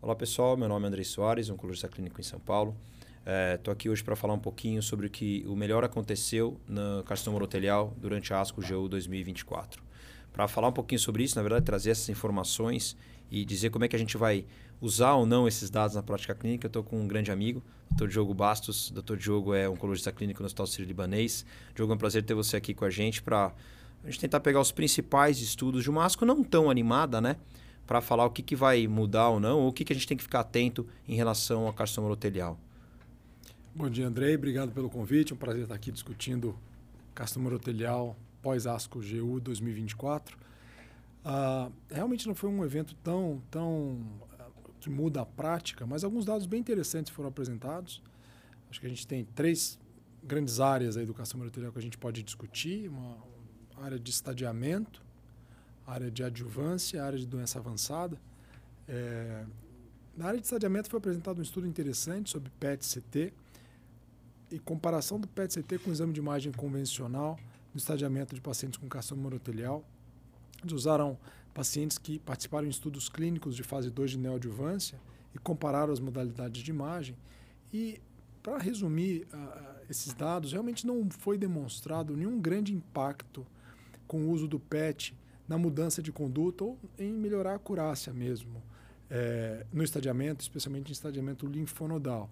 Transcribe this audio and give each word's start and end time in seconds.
Olá 0.00 0.16
pessoal, 0.16 0.56
meu 0.56 0.68
nome 0.68 0.86
é 0.86 0.88
Andrei 0.88 1.04
Soares, 1.04 1.50
oncologista 1.50 1.86
clínico 1.86 2.18
em 2.18 2.24
São 2.24 2.40
Paulo. 2.40 2.74
Estou 3.56 3.72
é, 3.72 3.74
aqui 3.74 3.90
hoje 3.90 4.02
para 4.02 4.16
falar 4.16 4.32
um 4.32 4.38
pouquinho 4.38 4.82
sobre 4.82 5.06
o 5.06 5.10
que 5.10 5.44
o 5.46 5.54
melhor 5.54 5.84
aconteceu 5.84 6.58
no 6.66 7.04
carcinoma 7.04 7.36
urotelial 7.36 7.92
durante 7.98 8.32
a 8.32 8.40
ASCO 8.40 8.62
GU 8.62 8.88
2024. 8.88 9.87
Para 10.32 10.46
falar 10.46 10.68
um 10.68 10.72
pouquinho 10.72 11.00
sobre 11.00 11.24
isso, 11.24 11.36
na 11.36 11.42
verdade, 11.42 11.64
trazer 11.64 11.90
essas 11.90 12.08
informações 12.08 12.96
e 13.30 13.44
dizer 13.44 13.70
como 13.70 13.84
é 13.84 13.88
que 13.88 13.96
a 13.96 13.98
gente 13.98 14.16
vai 14.16 14.44
usar 14.80 15.14
ou 15.14 15.26
não 15.26 15.48
esses 15.48 15.70
dados 15.70 15.96
na 15.96 16.02
prática 16.02 16.34
clínica, 16.34 16.66
eu 16.66 16.68
estou 16.68 16.82
com 16.82 17.00
um 17.00 17.08
grande 17.08 17.30
amigo, 17.30 17.62
Dr. 17.90 18.06
Diogo 18.08 18.32
Bastos. 18.32 18.90
Dr. 18.90 19.16
Diogo 19.16 19.54
é 19.54 19.68
oncologista 19.68 20.12
clínico 20.12 20.40
no 20.40 20.46
Hospital 20.46 20.66
Sírio-Libanês. 20.66 21.44
Diogo, 21.74 21.92
é 21.92 21.96
um 21.96 21.98
prazer 21.98 22.22
ter 22.22 22.34
você 22.34 22.56
aqui 22.56 22.72
com 22.74 22.84
a 22.84 22.90
gente 22.90 23.22
para 23.22 23.52
a 24.04 24.06
gente 24.06 24.20
tentar 24.20 24.40
pegar 24.40 24.60
os 24.60 24.70
principais 24.70 25.40
estudos 25.40 25.82
de 25.82 25.90
uma 25.90 26.04
ASCO 26.04 26.24
não 26.24 26.44
tão 26.44 26.70
animada, 26.70 27.20
né? 27.20 27.36
Para 27.86 28.00
falar 28.00 28.24
o 28.24 28.30
que, 28.30 28.42
que 28.42 28.54
vai 28.54 28.86
mudar 28.86 29.30
ou 29.30 29.40
não, 29.40 29.60
ou 29.60 29.68
o 29.68 29.72
que, 29.72 29.84
que 29.84 29.92
a 29.92 29.96
gente 29.96 30.06
tem 30.06 30.16
que 30.16 30.22
ficar 30.22 30.40
atento 30.40 30.86
em 31.08 31.16
relação 31.16 31.66
ao 31.66 31.72
carcinoma 31.72 32.10
urotelial. 32.10 32.58
Bom 33.74 33.88
dia, 33.88 34.06
Andrei. 34.06 34.36
Obrigado 34.36 34.70
pelo 34.72 34.88
convite. 34.88 35.32
É 35.32 35.34
um 35.34 35.38
prazer 35.38 35.62
estar 35.62 35.74
aqui 35.74 35.90
discutindo 35.90 36.54
carcinoma 37.14 37.50
urotelial 37.50 38.16
pós-ASCO 38.42 39.00
GU 39.00 39.40
2024. 39.40 40.36
Uh, 40.36 41.72
realmente 41.90 42.26
não 42.26 42.34
foi 42.34 42.48
um 42.48 42.64
evento 42.64 42.94
tão, 43.02 43.42
tão 43.50 44.00
uh, 44.32 44.72
que 44.80 44.88
muda 44.88 45.22
a 45.22 45.26
prática, 45.26 45.86
mas 45.86 46.04
alguns 46.04 46.24
dados 46.24 46.46
bem 46.46 46.60
interessantes 46.60 47.12
foram 47.12 47.28
apresentados. 47.28 48.02
Acho 48.70 48.80
que 48.80 48.86
a 48.86 48.88
gente 48.88 49.06
tem 49.06 49.24
três 49.24 49.78
grandes 50.22 50.60
áreas 50.60 50.96
aí 50.96 51.06
do 51.06 51.14
carcinoma 51.14 51.44
urotelial 51.44 51.72
que 51.72 51.78
a 51.78 51.82
gente 51.82 51.98
pode 51.98 52.22
discutir. 52.22 52.88
Uma 52.88 53.16
área 53.76 53.98
de 53.98 54.10
estadiamento, 54.10 55.02
área 55.86 56.10
de 56.10 56.22
adjuvância, 56.22 57.02
área 57.02 57.18
de 57.18 57.26
doença 57.26 57.58
avançada. 57.58 58.20
É, 58.86 59.44
na 60.16 60.26
área 60.26 60.40
de 60.40 60.46
estadiamento 60.46 60.90
foi 60.90 60.98
apresentado 60.98 61.38
um 61.38 61.42
estudo 61.42 61.66
interessante 61.66 62.30
sobre 62.30 62.50
PET-CT, 62.58 63.32
e 64.50 64.58
comparação 64.58 65.20
do 65.20 65.28
PET-CT 65.28 65.78
com 65.78 65.90
o 65.90 65.92
exame 65.92 66.12
de 66.12 66.20
imagem 66.20 66.52
convencional 66.52 67.38
no 67.72 67.78
estadiamento 67.78 68.34
de 68.34 68.40
pacientes 68.40 68.78
com 68.78 68.88
carcinoma 68.88 69.28
urotelial. 69.28 69.84
Eles 70.60 70.72
usaram 70.72 71.18
pacientes 71.54 71.98
que 71.98 72.18
participaram 72.18 72.66
em 72.66 72.70
estudos 72.70 73.08
clínicos 73.08 73.54
de 73.54 73.62
fase 73.62 73.90
2 73.90 74.12
de 74.12 74.18
neoadjuvância 74.18 74.98
e 75.34 75.38
compararam 75.38 75.92
as 75.92 76.00
modalidades 76.00 76.62
de 76.62 76.70
imagem. 76.70 77.16
E, 77.72 78.00
para 78.42 78.58
resumir 78.58 79.26
uh, 79.32 79.90
esses 79.90 80.12
dados, 80.14 80.52
realmente 80.52 80.86
não 80.86 81.08
foi 81.10 81.36
demonstrado 81.36 82.16
nenhum 82.16 82.40
grande 82.40 82.72
impacto 82.72 83.46
com 84.06 84.22
o 84.22 84.30
uso 84.30 84.48
do 84.48 84.58
PET 84.58 85.14
na 85.46 85.58
mudança 85.58 86.02
de 86.02 86.12
conduta 86.12 86.64
ou 86.64 86.78
em 86.98 87.12
melhorar 87.12 87.52
a 87.52 87.56
acurácia 87.56 88.12
mesmo 88.12 88.62
é, 89.10 89.66
no 89.72 89.82
estadiamento, 89.82 90.42
especialmente 90.42 90.90
em 90.90 90.92
estadiamento 90.92 91.46
linfonodal. 91.46 92.30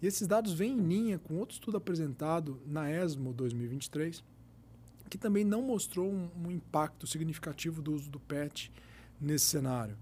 E 0.00 0.06
esses 0.06 0.26
dados 0.26 0.52
vêm 0.52 0.72
em 0.72 0.80
linha 0.80 1.18
com 1.18 1.36
outro 1.36 1.54
estudo 1.54 1.76
apresentado 1.76 2.60
na 2.66 2.90
ESMO 2.90 3.32
2023, 3.32 4.22
que 5.08 5.18
também 5.18 5.44
não 5.44 5.62
mostrou 5.62 6.10
um, 6.10 6.28
um 6.44 6.50
impacto 6.50 7.06
significativo 7.06 7.80
do 7.82 7.92
uso 7.92 8.10
do 8.10 8.20
PET 8.20 8.72
nesse 9.20 9.46
cenário. 9.46 9.96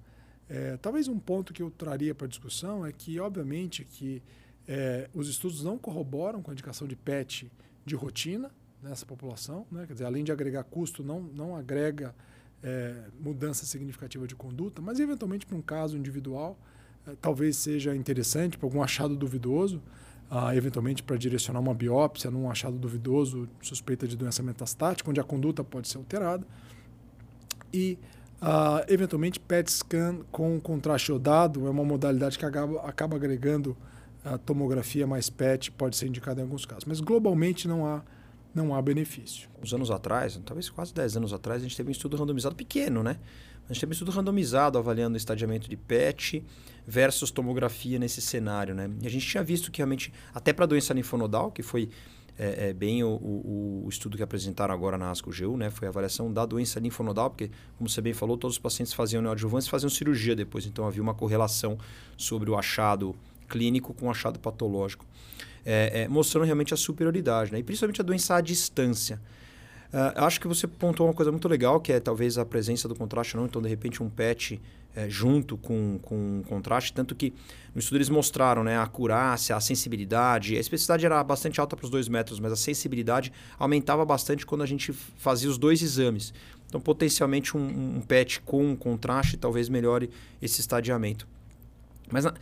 É, 0.48 0.76
talvez 0.76 1.08
um 1.08 1.18
ponto 1.18 1.52
que 1.52 1.62
eu 1.62 1.70
traria 1.70 2.14
para 2.14 2.26
discussão 2.26 2.86
é 2.86 2.92
que, 2.92 3.18
obviamente, 3.18 3.84
que 3.84 4.22
é, 4.66 5.08
os 5.14 5.28
estudos 5.28 5.62
não 5.62 5.78
corroboram 5.78 6.42
com 6.42 6.50
a 6.50 6.54
indicação 6.54 6.86
de 6.86 6.96
PET 6.96 7.50
de 7.84 7.94
rotina 7.94 8.50
nessa 8.82 9.06
população, 9.06 9.66
né? 9.70 9.86
quer 9.86 9.94
dizer, 9.94 10.04
além 10.04 10.22
de 10.22 10.32
agregar 10.32 10.64
custo, 10.64 11.02
não, 11.02 11.20
não 11.20 11.56
agrega 11.56 12.14
é, 12.62 13.04
mudança 13.18 13.64
significativa 13.64 14.26
de 14.26 14.34
conduta, 14.34 14.80
mas 14.80 15.00
eventualmente 15.00 15.46
para 15.46 15.56
um 15.56 15.62
caso 15.62 15.96
individual, 15.96 16.58
é, 17.06 17.16
talvez 17.20 17.56
seja 17.56 17.94
interessante 17.94 18.58
para 18.58 18.66
algum 18.66 18.82
achado 18.82 19.16
duvidoso, 19.16 19.82
eventualmente 20.54 21.02
para 21.02 21.16
direcionar 21.16 21.60
uma 21.60 21.74
biópsia 21.74 22.30
num 22.30 22.50
achado 22.50 22.76
duvidoso, 22.76 23.48
suspeita 23.60 24.06
de 24.08 24.16
doença 24.16 24.42
metastática, 24.42 25.08
onde 25.08 25.20
a 25.20 25.24
conduta 25.24 25.62
pode 25.62 25.88
ser 25.88 25.98
alterada. 25.98 26.44
E, 27.72 27.98
uh, 28.42 28.84
eventualmente, 28.88 29.38
PET 29.38 29.70
scan 29.70 30.20
com 30.32 30.60
contraste 30.60 31.10
iodado 31.10 31.66
é 31.66 31.70
uma 31.70 31.84
modalidade 31.84 32.38
que 32.38 32.44
acaba, 32.44 32.80
acaba 32.80 33.16
agregando 33.16 33.76
a 34.24 34.36
tomografia 34.36 35.06
mais 35.06 35.30
PET, 35.30 35.70
pode 35.70 35.96
ser 35.96 36.08
indicada 36.08 36.40
em 36.40 36.44
alguns 36.44 36.66
casos. 36.66 36.84
Mas, 36.84 37.00
globalmente, 37.00 37.68
não 37.68 37.86
há 37.86 38.02
não 38.56 38.74
há 38.74 38.80
benefício. 38.80 39.48
Uns 39.62 39.72
anos 39.74 39.90
atrás, 39.90 40.40
talvez 40.44 40.70
quase 40.70 40.94
10 40.94 41.18
anos 41.18 41.32
atrás, 41.32 41.60
a 41.60 41.64
gente 41.64 41.76
teve 41.76 41.90
um 41.90 41.92
estudo 41.92 42.16
randomizado 42.16 42.56
pequeno, 42.56 43.02
né? 43.02 43.18
A 43.68 43.72
gente 43.72 43.80
teve 43.80 43.90
um 43.90 43.92
estudo 43.92 44.10
randomizado 44.10 44.78
avaliando 44.78 45.14
o 45.14 45.16
estadiamento 45.16 45.68
de 45.68 45.76
PET 45.76 46.42
versus 46.86 47.30
tomografia 47.30 47.98
nesse 47.98 48.22
cenário, 48.22 48.74
né? 48.74 48.90
E 49.02 49.06
a 49.06 49.10
gente 49.10 49.26
tinha 49.26 49.42
visto 49.42 49.70
que 49.70 49.78
realmente, 49.78 50.12
até 50.34 50.52
para 50.52 50.64
a 50.64 50.68
doença 50.68 50.94
linfonodal, 50.94 51.52
que 51.52 51.62
foi 51.62 51.90
é, 52.38 52.68
é, 52.68 52.72
bem 52.72 53.02
o, 53.02 53.08
o, 53.08 53.82
o, 53.84 53.88
estudo 53.88 54.16
que 54.16 54.22
apresentaram 54.22 54.72
agora 54.72 54.96
na 54.96 55.10
ASCO-GU, 55.10 55.56
né? 55.56 55.70
Foi 55.70 55.86
a 55.86 55.90
avaliação 55.90 56.32
da 56.32 56.46
doença 56.46 56.80
linfonodal, 56.80 57.30
porque, 57.30 57.50
como 57.76 57.90
você 57.90 58.00
bem 58.00 58.14
falou, 58.14 58.38
todos 58.38 58.56
os 58.56 58.58
pacientes 58.60 58.92
faziam 58.92 59.20
neoadjuvância 59.20 59.68
e 59.68 59.70
faziam 59.70 59.90
cirurgia 59.90 60.34
depois. 60.34 60.64
Então, 60.64 60.86
havia 60.86 61.02
uma 61.02 61.14
correlação 61.14 61.78
sobre 62.16 62.50
o 62.50 62.56
achado 62.56 63.14
clínico 63.46 63.94
com 63.94 64.10
achado 64.10 64.38
patológico. 64.38 65.04
É, 65.64 66.02
é, 66.02 66.08
mostrando 66.08 66.44
realmente 66.44 66.72
a 66.72 66.76
superioridade, 66.76 67.50
né? 67.50 67.58
E 67.58 67.62
principalmente 67.62 68.00
a 68.00 68.04
doença 68.04 68.36
à 68.36 68.40
distância. 68.40 69.20
Uh, 69.92 70.24
acho 70.24 70.40
que 70.40 70.46
você 70.46 70.66
pontuou 70.66 71.08
uma 71.08 71.14
coisa 71.14 71.32
muito 71.32 71.48
legal, 71.48 71.80
que 71.80 71.92
é 71.92 71.98
talvez 71.98 72.38
a 72.38 72.44
presença 72.44 72.86
do 72.86 72.94
contraste, 72.94 73.36
não. 73.36 73.46
Então, 73.46 73.60
de 73.60 73.68
repente, 73.68 74.02
um 74.02 74.08
PET 74.08 74.60
é, 74.96 75.08
junto 75.10 75.56
com, 75.58 75.98
com 76.02 76.42
contraste. 76.48 76.92
Tanto 76.92 77.14
que 77.14 77.32
no 77.74 77.78
estudo 77.78 77.98
eles 77.98 78.08
mostraram 78.08 78.64
né, 78.64 78.76
a 78.76 78.82
acurácia, 78.82 79.54
a 79.54 79.60
sensibilidade. 79.60 80.56
A 80.56 80.60
especificidade 80.60 81.04
era 81.04 81.22
bastante 81.22 81.60
alta 81.60 81.76
para 81.76 81.84
os 81.84 81.90
dois 81.90 82.08
metros, 82.08 82.40
mas 82.40 82.50
a 82.50 82.56
sensibilidade 82.56 83.30
aumentava 83.58 84.04
bastante 84.04 84.46
quando 84.46 84.62
a 84.62 84.66
gente 84.66 84.92
fazia 84.92 85.50
os 85.50 85.58
dois 85.58 85.82
exames. 85.82 86.32
Então, 86.66 86.80
potencialmente, 86.80 87.56
um, 87.56 87.96
um 87.98 88.00
PET 88.00 88.40
com 88.40 88.74
contraste 88.74 89.36
talvez 89.36 89.68
melhore 89.68 90.10
esse 90.40 90.60
estadiamento. 90.60 91.28
Mas 92.10 92.24
na, 92.24 92.34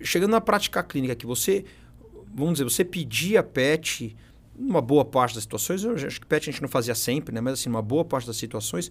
chegando 0.00 0.30
na 0.30 0.40
prática 0.40 0.82
clínica, 0.82 1.14
que 1.14 1.26
você, 1.26 1.64
vamos 2.34 2.54
dizer, 2.54 2.64
você 2.64 2.84
pedia 2.84 3.42
PET 3.42 4.16
numa 4.56 4.80
boa 4.80 5.04
parte 5.04 5.34
das 5.34 5.42
situações, 5.42 5.82
eu 5.82 5.94
acho 5.94 6.20
que 6.20 6.26
PET 6.26 6.48
a 6.48 6.52
gente 6.52 6.62
não 6.62 6.68
fazia 6.68 6.94
sempre, 6.94 7.34
né? 7.34 7.40
mas 7.40 7.54
assim, 7.54 7.68
numa 7.68 7.82
boa 7.82 8.04
parte 8.04 8.26
das 8.26 8.36
situações, 8.36 8.90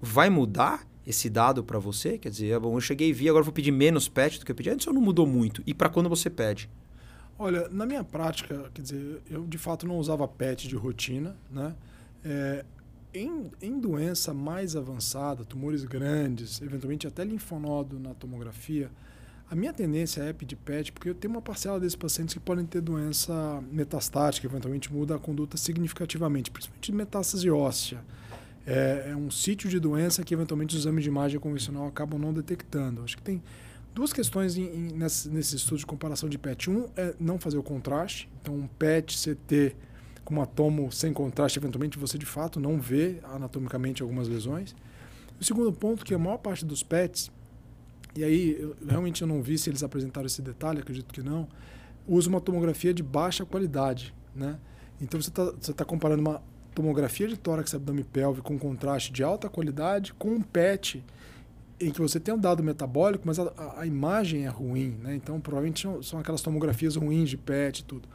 vai 0.00 0.28
mudar 0.28 0.86
esse 1.06 1.30
dado 1.30 1.62
para 1.62 1.78
você? 1.78 2.18
Quer 2.18 2.30
dizer, 2.30 2.58
bom, 2.58 2.76
eu 2.76 2.80
cheguei 2.80 3.10
e 3.10 3.12
vi, 3.12 3.28
agora 3.28 3.44
vou 3.44 3.52
pedir 3.52 3.70
menos 3.70 4.08
PET 4.08 4.40
do 4.40 4.44
que 4.44 4.50
eu 4.50 4.56
pedi 4.56 4.70
antes 4.70 4.86
ou 4.86 4.92
não 4.92 5.00
mudou 5.00 5.26
muito? 5.26 5.62
E 5.66 5.72
para 5.72 5.88
quando 5.88 6.08
você 6.08 6.28
pede? 6.28 6.68
Olha, 7.38 7.68
na 7.68 7.86
minha 7.86 8.02
prática, 8.02 8.70
quer 8.74 8.82
dizer, 8.82 9.22
eu 9.30 9.46
de 9.46 9.58
fato 9.58 9.86
não 9.86 9.98
usava 9.98 10.26
PET 10.26 10.66
de 10.66 10.74
rotina, 10.74 11.36
né? 11.50 11.74
É, 12.24 12.64
em, 13.14 13.50
em 13.62 13.78
doença 13.78 14.34
mais 14.34 14.74
avançada, 14.74 15.44
tumores 15.44 15.84
grandes, 15.84 16.60
eventualmente 16.60 17.06
até 17.06 17.24
linfonodo 17.24 17.98
na 17.98 18.14
tomografia, 18.14 18.90
a 19.48 19.54
minha 19.54 19.72
tendência 19.72 20.22
é 20.22 20.32
pedir 20.32 20.56
PET, 20.56 20.90
porque 20.92 21.08
eu 21.08 21.14
tenho 21.14 21.32
uma 21.32 21.42
parcela 21.42 21.78
desses 21.78 21.94
pacientes 21.94 22.34
que 22.34 22.40
podem 22.40 22.66
ter 22.66 22.80
doença 22.80 23.62
metastática, 23.70 24.46
eventualmente 24.46 24.92
muda 24.92 25.14
a 25.14 25.18
conduta 25.18 25.56
significativamente, 25.56 26.50
principalmente 26.50 26.92
metástase 26.92 27.48
óssea. 27.48 28.02
É, 28.66 29.10
é, 29.10 29.16
um 29.16 29.30
sítio 29.30 29.70
de 29.70 29.78
doença 29.78 30.24
que 30.24 30.34
eventualmente 30.34 30.74
os 30.74 30.82
exames 30.82 31.04
de 31.04 31.08
imagem 31.08 31.38
convencional 31.38 31.86
acabam 31.86 32.18
não 32.18 32.32
detectando. 32.32 33.02
Acho 33.04 33.16
que 33.16 33.22
tem 33.22 33.40
duas 33.94 34.12
questões 34.12 34.56
em, 34.56 34.64
em, 34.64 34.92
nesse, 34.92 35.28
nesse 35.28 35.54
estudo 35.54 35.78
de 35.78 35.86
comparação 35.86 36.28
de 36.28 36.36
PET. 36.36 36.68
Um 36.68 36.88
é 36.96 37.14
não 37.20 37.38
fazer 37.38 37.58
o 37.58 37.62
contraste. 37.62 38.28
Então, 38.42 38.56
um 38.56 38.66
PET 38.66 39.16
CT 39.16 39.76
com 40.24 40.34
uma 40.34 40.46
tomo 40.46 40.90
sem 40.90 41.12
contraste, 41.12 41.56
eventualmente 41.56 41.96
você 41.96 42.18
de 42.18 42.26
fato 42.26 42.58
não 42.58 42.80
vê 42.80 43.20
anatomicamente 43.22 44.02
algumas 44.02 44.26
lesões. 44.26 44.74
O 45.40 45.44
segundo 45.44 45.72
ponto 45.72 46.04
que 46.04 46.12
a 46.12 46.18
maior 46.18 46.38
parte 46.38 46.64
dos 46.64 46.82
PETs 46.82 47.30
e 48.16 48.24
aí, 48.24 48.56
eu, 48.58 48.74
realmente 48.88 49.22
eu 49.22 49.28
não 49.28 49.42
vi 49.42 49.58
se 49.58 49.68
eles 49.70 49.82
apresentaram 49.82 50.26
esse 50.26 50.40
detalhe, 50.40 50.80
acredito 50.80 51.12
que 51.12 51.22
não, 51.22 51.46
usa 52.06 52.28
uma 52.28 52.40
tomografia 52.40 52.94
de 52.94 53.02
baixa 53.02 53.44
qualidade, 53.44 54.14
né? 54.34 54.58
Então 55.00 55.20
você 55.20 55.28
está 55.28 55.44
você 55.44 55.72
tá 55.72 55.84
comparando 55.84 56.22
uma 56.22 56.42
tomografia 56.74 57.28
de 57.28 57.36
tórax 57.36 57.74
abdômen 57.74 58.04
pélvico 58.04 58.48
com 58.48 58.58
contraste 58.58 59.12
de 59.12 59.22
alta 59.22 59.48
qualidade 59.48 60.12
com 60.14 60.30
um 60.30 60.42
PET 60.42 61.02
em 61.80 61.90
que 61.90 62.00
você 62.00 62.18
tem 62.18 62.32
um 62.32 62.38
dado 62.38 62.62
metabólico, 62.62 63.24
mas 63.26 63.38
a, 63.38 63.52
a, 63.56 63.80
a 63.80 63.86
imagem 63.86 64.46
é 64.46 64.48
ruim, 64.48 64.96
né? 65.02 65.14
Então 65.14 65.40
provavelmente 65.40 65.82
são, 65.82 66.02
são 66.02 66.18
aquelas 66.18 66.40
tomografias 66.40 66.96
ruins 66.96 67.28
de 67.28 67.36
PET 67.36 67.80
e 67.80 67.84
tudo. 67.84 68.08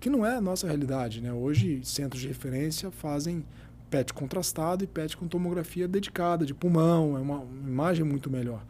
Que 0.00 0.08
não 0.08 0.24
é 0.24 0.36
a 0.36 0.40
nossa 0.40 0.66
realidade, 0.66 1.20
né? 1.20 1.32
Hoje 1.32 1.80
centros 1.84 2.22
de 2.22 2.28
referência 2.28 2.90
fazem 2.90 3.44
PET 3.90 4.12
contrastado 4.14 4.84
e 4.84 4.86
PET 4.86 5.16
com 5.16 5.28
tomografia 5.28 5.86
dedicada 5.86 6.46
de 6.46 6.54
pulmão, 6.54 7.16
é 7.16 7.20
uma 7.20 7.44
imagem 7.66 8.04
muito 8.04 8.30
melhor. 8.30 8.64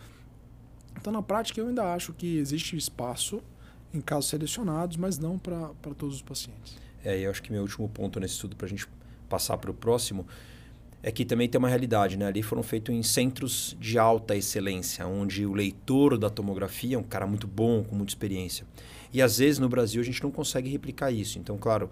Então, 1.05 1.13
na 1.13 1.21
prática, 1.21 1.61
eu 1.61 1.69
ainda 1.69 1.93
acho 1.93 2.15
que 2.15 2.39
existe 2.39 2.79
espaço 2.79 3.43
em 3.93 4.01
casos 4.01 4.31
selecionados, 4.31 4.97
mas 4.97 5.19
não 5.19 5.39
para 5.39 5.69
todos 5.99 6.17
os 6.17 6.23
pacientes. 6.23 6.79
é, 7.05 7.21
eu 7.21 7.31
acho 7.31 7.43
que 7.43 7.53
meu 7.53 7.61
último 7.61 7.87
ponto 7.91 8.19
nesse 8.19 8.33
estudo 8.33 8.57
para 8.57 8.65
a 8.65 8.69
gente 8.71 8.89
passar 9.29 9.59
para 9.59 9.71
o 9.71 9.75
próximo, 9.75 10.27
é 11.03 11.13
que 11.13 11.27
também 11.27 11.47
tem 11.47 11.59
uma 11.59 11.69
realidade, 11.69 12.17
né? 12.17 12.25
Ali 12.25 12.43
foram 12.43 12.63
feitos 12.63 12.95
em 12.95 13.03
centros 13.03 13.77
de 13.79 13.99
alta 13.99 14.35
excelência, 14.35 15.07
onde 15.07 15.45
o 15.45 15.53
leitor 15.53 16.17
da 16.17 16.31
tomografia 16.31 16.97
é 16.97 16.99
um 16.99 17.03
cara 17.03 17.27
muito 17.27 17.47
bom, 17.47 17.85
com 17.85 17.95
muita 17.95 18.13
experiência. 18.13 18.67
E 19.13 19.21
às 19.21 19.37
vezes 19.37 19.59
no 19.59 19.69
Brasil 19.69 20.01
a 20.01 20.05
gente 20.05 20.23
não 20.23 20.31
consegue 20.31 20.71
replicar 20.71 21.11
isso. 21.11 21.39
Então, 21.39 21.59
claro, 21.59 21.91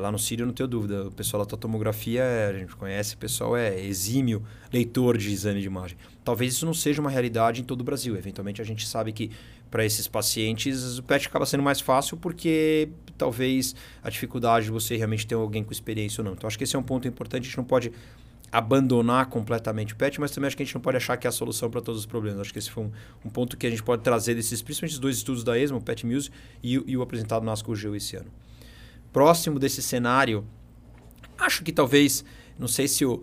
lá 0.00 0.10
no 0.10 0.18
Sírio 0.18 0.44
não 0.44 0.52
tenho 0.52 0.68
dúvida, 0.68 1.06
o 1.06 1.12
pessoal 1.12 1.44
da 1.44 1.56
tomografia, 1.56 2.24
a 2.48 2.52
gente 2.58 2.74
conhece, 2.76 3.14
o 3.14 3.18
pessoal 3.18 3.56
é 3.56 3.80
exímio 3.80 4.42
leitor 4.72 5.16
de 5.16 5.30
exame 5.32 5.60
de 5.60 5.66
imagem. 5.66 5.96
Talvez 6.24 6.54
isso 6.54 6.66
não 6.66 6.74
seja 6.74 7.00
uma 7.00 7.10
realidade 7.10 7.60
em 7.60 7.64
todo 7.64 7.80
o 7.82 7.84
Brasil. 7.84 8.16
Eventualmente 8.16 8.60
a 8.60 8.64
gente 8.64 8.86
sabe 8.86 9.12
que 9.12 9.30
para 9.70 9.84
esses 9.84 10.08
pacientes 10.08 10.98
o 10.98 11.02
PET 11.02 11.28
acaba 11.28 11.46
sendo 11.46 11.62
mais 11.62 11.80
fácil 11.80 12.16
porque 12.16 12.88
talvez 13.16 13.74
a 14.02 14.10
dificuldade 14.10 14.66
de 14.66 14.72
você 14.72 14.96
realmente 14.96 15.26
ter 15.26 15.34
alguém 15.34 15.62
com 15.62 15.72
experiência 15.72 16.20
ou 16.20 16.24
não. 16.24 16.32
Então 16.32 16.46
acho 16.48 16.58
que 16.58 16.64
esse 16.64 16.76
é 16.76 16.78
um 16.78 16.82
ponto 16.82 17.06
importante, 17.06 17.42
a 17.42 17.46
gente 17.46 17.56
não 17.56 17.64
pode 17.64 17.92
abandonar 18.50 19.26
completamente 19.26 19.92
o 19.92 19.96
PET, 19.96 20.20
mas 20.20 20.30
também 20.30 20.46
acho 20.46 20.56
que 20.56 20.62
a 20.62 20.66
gente 20.66 20.74
não 20.74 20.80
pode 20.80 20.96
achar 20.96 21.16
que 21.16 21.26
é 21.26 21.30
a 21.30 21.32
solução 21.32 21.70
para 21.70 21.80
todos 21.80 22.00
os 22.00 22.06
problemas. 22.06 22.40
Acho 22.40 22.52
que 22.52 22.58
esse 22.58 22.70
foi 22.70 22.84
um, 22.84 22.92
um, 23.24 23.28
ponto 23.28 23.56
que 23.56 23.66
a 23.66 23.70
gente 23.70 23.82
pode 23.82 24.02
trazer 24.02 24.34
desses, 24.34 24.62
principalmente 24.62 24.94
os 24.94 24.98
dois 24.98 25.16
estudos 25.16 25.44
da 25.44 25.58
ESMO, 25.58 25.78
o 25.78 25.82
PET 25.82 26.06
Muse 26.06 26.30
e, 26.62 26.74
e, 26.86 26.96
o 26.96 27.02
apresentado 27.02 27.44
no 27.44 27.50
ASCO 27.50 27.74
Geo 27.74 27.94
esse 27.94 28.16
ano. 28.16 28.30
Próximo 29.12 29.58
desse 29.58 29.82
cenário, 29.82 30.46
acho 31.38 31.62
que 31.62 31.72
talvez, 31.72 32.24
não 32.58 32.68
sei 32.68 32.88
se 32.88 33.04
o, 33.04 33.14
uh, 33.14 33.20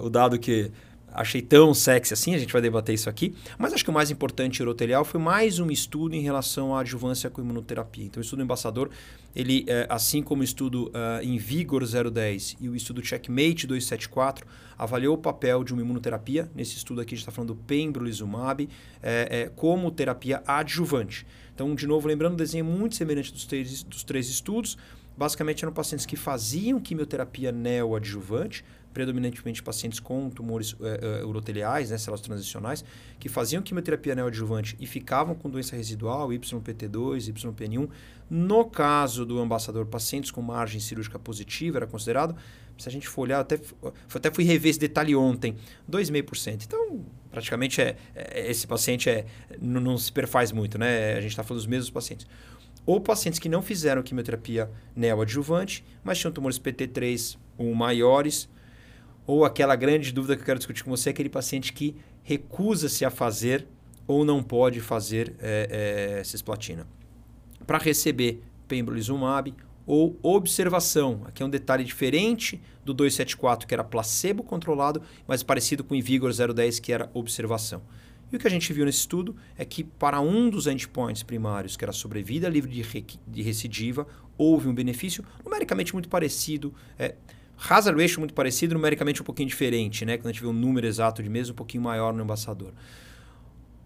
uh, 0.00 0.06
o 0.06 0.10
dado 0.10 0.38
que 0.38 0.70
achei 1.12 1.42
tão 1.42 1.74
sexy 1.74 2.14
assim, 2.14 2.34
a 2.34 2.38
gente 2.38 2.52
vai 2.52 2.62
debater 2.62 2.94
isso 2.94 3.08
aqui. 3.08 3.34
Mas 3.58 3.72
acho 3.72 3.84
que 3.84 3.90
o 3.90 3.92
mais 3.92 4.10
importante 4.10 4.62
urotelial 4.62 5.04
foi 5.04 5.20
mais 5.20 5.58
um 5.58 5.70
estudo 5.70 6.14
em 6.14 6.20
relação 6.20 6.74
à 6.74 6.80
adjuvância 6.80 7.28
com 7.30 7.40
imunoterapia. 7.40 8.04
Então, 8.04 8.20
o 8.20 8.24
estudo 8.24 8.42
embaçador, 8.42 8.90
ele, 9.34 9.64
é, 9.66 9.86
assim 9.88 10.22
como 10.22 10.42
o 10.42 10.44
estudo 10.44 10.88
uh, 10.88 11.22
em 11.22 11.36
Vigor 11.38 11.82
010 11.84 12.56
e 12.60 12.68
o 12.68 12.76
estudo 12.76 13.04
Checkmate 13.04 13.66
274, 13.66 14.46
avaliou 14.76 15.14
o 15.14 15.18
papel 15.18 15.64
de 15.64 15.72
uma 15.72 15.82
imunoterapia. 15.82 16.50
Nesse 16.54 16.76
estudo 16.76 17.00
aqui, 17.00 17.14
a 17.14 17.16
gente 17.16 17.22
está 17.22 17.32
falando 17.32 17.54
do 17.54 17.56
pembrolizumab 17.56 18.68
é, 19.02 19.28
é, 19.30 19.48
como 19.48 19.90
terapia 19.90 20.42
adjuvante. 20.46 21.26
Então, 21.58 21.74
de 21.74 21.88
novo, 21.88 22.06
lembrando, 22.06 22.34
o 22.34 22.36
desenho 22.36 22.64
muito 22.64 22.94
semelhante 22.94 23.32
dos 23.32 23.44
três, 23.44 23.82
dos 23.82 24.04
três 24.04 24.28
estudos. 24.28 24.78
Basicamente, 25.16 25.64
eram 25.64 25.74
pacientes 25.74 26.06
que 26.06 26.14
faziam 26.14 26.78
quimioterapia 26.78 27.50
neoadjuvante, 27.50 28.64
predominantemente 28.98 29.62
pacientes 29.62 30.00
com 30.00 30.28
tumores 30.28 30.72
uh, 30.72 31.24
uroteliais, 31.24 31.90
né, 31.90 31.98
células 31.98 32.20
transicionais, 32.20 32.84
que 33.16 33.28
faziam 33.28 33.62
quimioterapia 33.62 34.12
neoadjuvante 34.12 34.76
e 34.80 34.88
ficavam 34.88 35.36
com 35.36 35.48
doença 35.48 35.76
residual, 35.76 36.30
YPT2, 36.30 37.32
YPN1. 37.32 37.88
No 38.28 38.64
caso 38.64 39.24
do 39.24 39.38
ambassador, 39.38 39.86
pacientes 39.86 40.32
com 40.32 40.42
margem 40.42 40.80
cirúrgica 40.80 41.16
positiva 41.16 41.78
era 41.78 41.86
considerado. 41.86 42.34
Se 42.76 42.88
a 42.88 42.92
gente 42.92 43.06
for 43.06 43.22
olhar, 43.22 43.38
até, 43.38 43.60
até 44.12 44.32
fui 44.32 44.42
rever 44.42 44.70
esse 44.70 44.80
detalhe 44.80 45.14
ontem, 45.14 45.54
2,5%. 45.88 46.64
Então, 46.66 47.00
praticamente, 47.30 47.80
é, 47.80 47.96
é, 48.16 48.50
esse 48.50 48.66
paciente 48.66 49.08
é, 49.08 49.26
não, 49.60 49.80
não 49.80 49.96
se 49.96 50.10
perfaz 50.10 50.50
muito, 50.50 50.76
né? 50.76 51.14
A 51.14 51.20
gente 51.20 51.30
está 51.30 51.44
falando 51.44 51.60
dos 51.60 51.68
mesmos 51.68 51.90
pacientes 51.90 52.26
ou 52.84 53.00
pacientes 53.00 53.38
que 53.38 53.50
não 53.50 53.60
fizeram 53.60 54.02
quimioterapia 54.02 54.70
neoadjuvante, 54.96 55.84
mas 56.02 56.18
tinham 56.18 56.32
tumores 56.32 56.58
PT3 56.58 57.36
ou 57.58 57.74
maiores, 57.74 58.48
ou 59.28 59.44
aquela 59.44 59.76
grande 59.76 60.10
dúvida 60.10 60.34
que 60.34 60.40
eu 60.40 60.46
quero 60.46 60.58
discutir 60.58 60.82
com 60.82 60.90
você, 60.90 61.10
aquele 61.10 61.28
paciente 61.28 61.74
que 61.74 61.94
recusa-se 62.22 63.04
a 63.04 63.10
fazer 63.10 63.68
ou 64.06 64.24
não 64.24 64.42
pode 64.42 64.80
fazer 64.80 65.36
é, 65.38 66.16
é, 66.20 66.24
cisplatina. 66.24 66.86
Para 67.66 67.76
receber 67.76 68.42
pembrolizumab 68.66 69.54
ou 69.86 70.18
observação, 70.22 71.24
aqui 71.26 71.42
é 71.42 71.46
um 71.46 71.50
detalhe 71.50 71.84
diferente 71.84 72.58
do 72.82 72.94
274, 72.94 73.68
que 73.68 73.74
era 73.74 73.84
placebo 73.84 74.42
controlado, 74.42 75.02
mas 75.26 75.42
parecido 75.42 75.84
com 75.84 75.92
o 75.92 75.96
Invigor 75.96 76.32
010, 76.32 76.78
que 76.78 76.90
era 76.90 77.10
observação. 77.12 77.82
E 78.32 78.36
o 78.36 78.38
que 78.38 78.46
a 78.46 78.50
gente 78.50 78.72
viu 78.72 78.86
nesse 78.86 79.00
estudo 79.00 79.36
é 79.58 79.64
que 79.64 79.84
para 79.84 80.22
um 80.22 80.48
dos 80.48 80.66
endpoints 80.66 81.22
primários, 81.22 81.76
que 81.76 81.84
era 81.84 81.92
sobrevida 81.92 82.48
livre 82.48 82.70
de, 82.70 82.80
re 82.80 83.04
de 83.26 83.42
recidiva, 83.42 84.06
houve 84.38 84.68
um 84.68 84.74
benefício 84.74 85.22
numericamente 85.44 85.92
muito 85.92 86.08
parecido. 86.08 86.74
É, 86.98 87.14
Hazard 87.58 88.00
ratio 88.00 88.20
muito 88.20 88.34
parecido, 88.34 88.74
numericamente 88.74 89.20
um 89.20 89.24
pouquinho 89.24 89.48
diferente, 89.48 90.04
né? 90.04 90.16
Quando 90.16 90.26
a 90.26 90.32
gente 90.32 90.42
vê 90.42 90.46
um 90.46 90.52
número 90.52 90.86
exato 90.86 91.22
de 91.22 91.28
mês 91.28 91.50
um 91.50 91.54
pouquinho 91.54 91.82
maior 91.82 92.12
no 92.12 92.22
embaçador. 92.22 92.72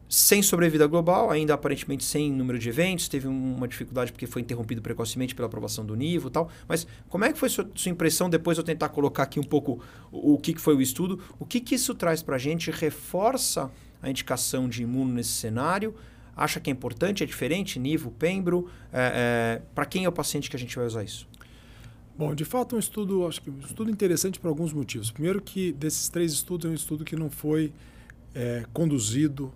Sem 0.08 0.42
sobrevida 0.42 0.86
global, 0.86 1.30
ainda 1.30 1.54
aparentemente 1.54 2.04
sem 2.04 2.30
número 2.30 2.58
de 2.58 2.68
eventos, 2.68 3.08
teve 3.08 3.26
uma 3.26 3.66
dificuldade 3.66 4.12
porque 4.12 4.26
foi 4.26 4.42
interrompido 4.42 4.82
precocemente 4.82 5.34
pela 5.34 5.46
aprovação 5.46 5.86
do 5.86 5.94
nível 5.94 6.28
e 6.28 6.30
tal. 6.30 6.50
Mas 6.68 6.86
como 7.08 7.24
é 7.24 7.32
que 7.32 7.38
foi 7.38 7.48
sua, 7.48 7.66
sua 7.74 7.90
impressão 7.90 8.28
depois 8.28 8.58
eu 8.58 8.64
tentar 8.64 8.90
colocar 8.90 9.22
aqui 9.22 9.40
um 9.40 9.44
pouco 9.44 9.82
o, 10.10 10.34
o 10.34 10.38
que, 10.38 10.52
que 10.52 10.60
foi 10.60 10.76
o 10.76 10.82
estudo? 10.82 11.18
O 11.38 11.46
que, 11.46 11.60
que 11.60 11.74
isso 11.74 11.94
traz 11.94 12.22
para 12.22 12.36
a 12.36 12.38
gente? 12.38 12.70
Reforça 12.70 13.70
a 14.02 14.10
indicação 14.10 14.68
de 14.68 14.82
imuno 14.82 15.14
nesse 15.14 15.30
cenário? 15.30 15.94
Acha 16.36 16.60
que 16.60 16.68
é 16.68 16.72
importante, 16.72 17.22
é 17.22 17.26
diferente? 17.26 17.78
Nível, 17.78 18.10
pembro? 18.10 18.68
É, 18.92 19.60
é, 19.60 19.62
para 19.74 19.86
quem 19.86 20.04
é 20.04 20.08
o 20.08 20.12
paciente 20.12 20.50
que 20.50 20.56
a 20.56 20.58
gente 20.58 20.76
vai 20.76 20.86
usar 20.86 21.04
isso? 21.04 21.26
Bom, 22.16 22.34
de 22.34 22.44
fato, 22.44 22.76
um 22.76 22.78
estudo, 22.78 23.26
acho 23.26 23.40
que 23.40 23.50
um 23.50 23.60
estudo 23.60 23.90
interessante 23.90 24.38
por 24.38 24.48
alguns 24.48 24.72
motivos. 24.72 25.10
Primeiro, 25.10 25.40
que 25.40 25.72
desses 25.72 26.08
três 26.08 26.32
estudos, 26.32 26.66
é 26.66 26.68
um 26.70 26.74
estudo 26.74 27.04
que 27.04 27.16
não 27.16 27.30
foi 27.30 27.72
é, 28.34 28.64
conduzido 28.72 29.52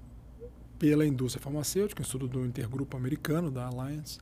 pela 0.79 1.06
indústria 1.06 1.43
farmacêutica, 1.43 2.03
um 2.03 2.05
estudo 2.05 2.26
do 2.26 2.44
intergrupo 2.44 2.97
americano, 2.97 3.50
da 3.50 3.67
Alliance. 3.67 4.19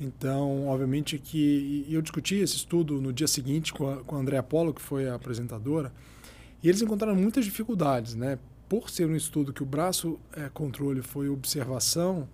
Então, 0.00 0.68
obviamente 0.68 1.18
que. 1.18 1.86
eu 1.88 2.00
discuti 2.00 2.36
esse 2.36 2.56
estudo 2.56 3.00
no 3.00 3.12
dia 3.12 3.28
seguinte 3.28 3.72
com 3.72 3.90
a, 3.90 3.96
com 3.98 4.16
a 4.16 4.18
Andrea 4.18 4.42
Polo, 4.42 4.72
que 4.72 4.80
foi 4.80 5.08
a 5.08 5.14
apresentadora, 5.14 5.92
e 6.62 6.68
eles 6.68 6.80
encontraram 6.80 7.14
muitas 7.14 7.44
dificuldades, 7.44 8.14
né? 8.14 8.38
Por 8.68 8.88
ser 8.88 9.06
um 9.06 9.16
estudo 9.16 9.52
que 9.52 9.62
o 9.62 9.66
braço 9.66 10.18
é, 10.32 10.48
controle 10.48 11.02
foi 11.02 11.28
observação, 11.28 12.28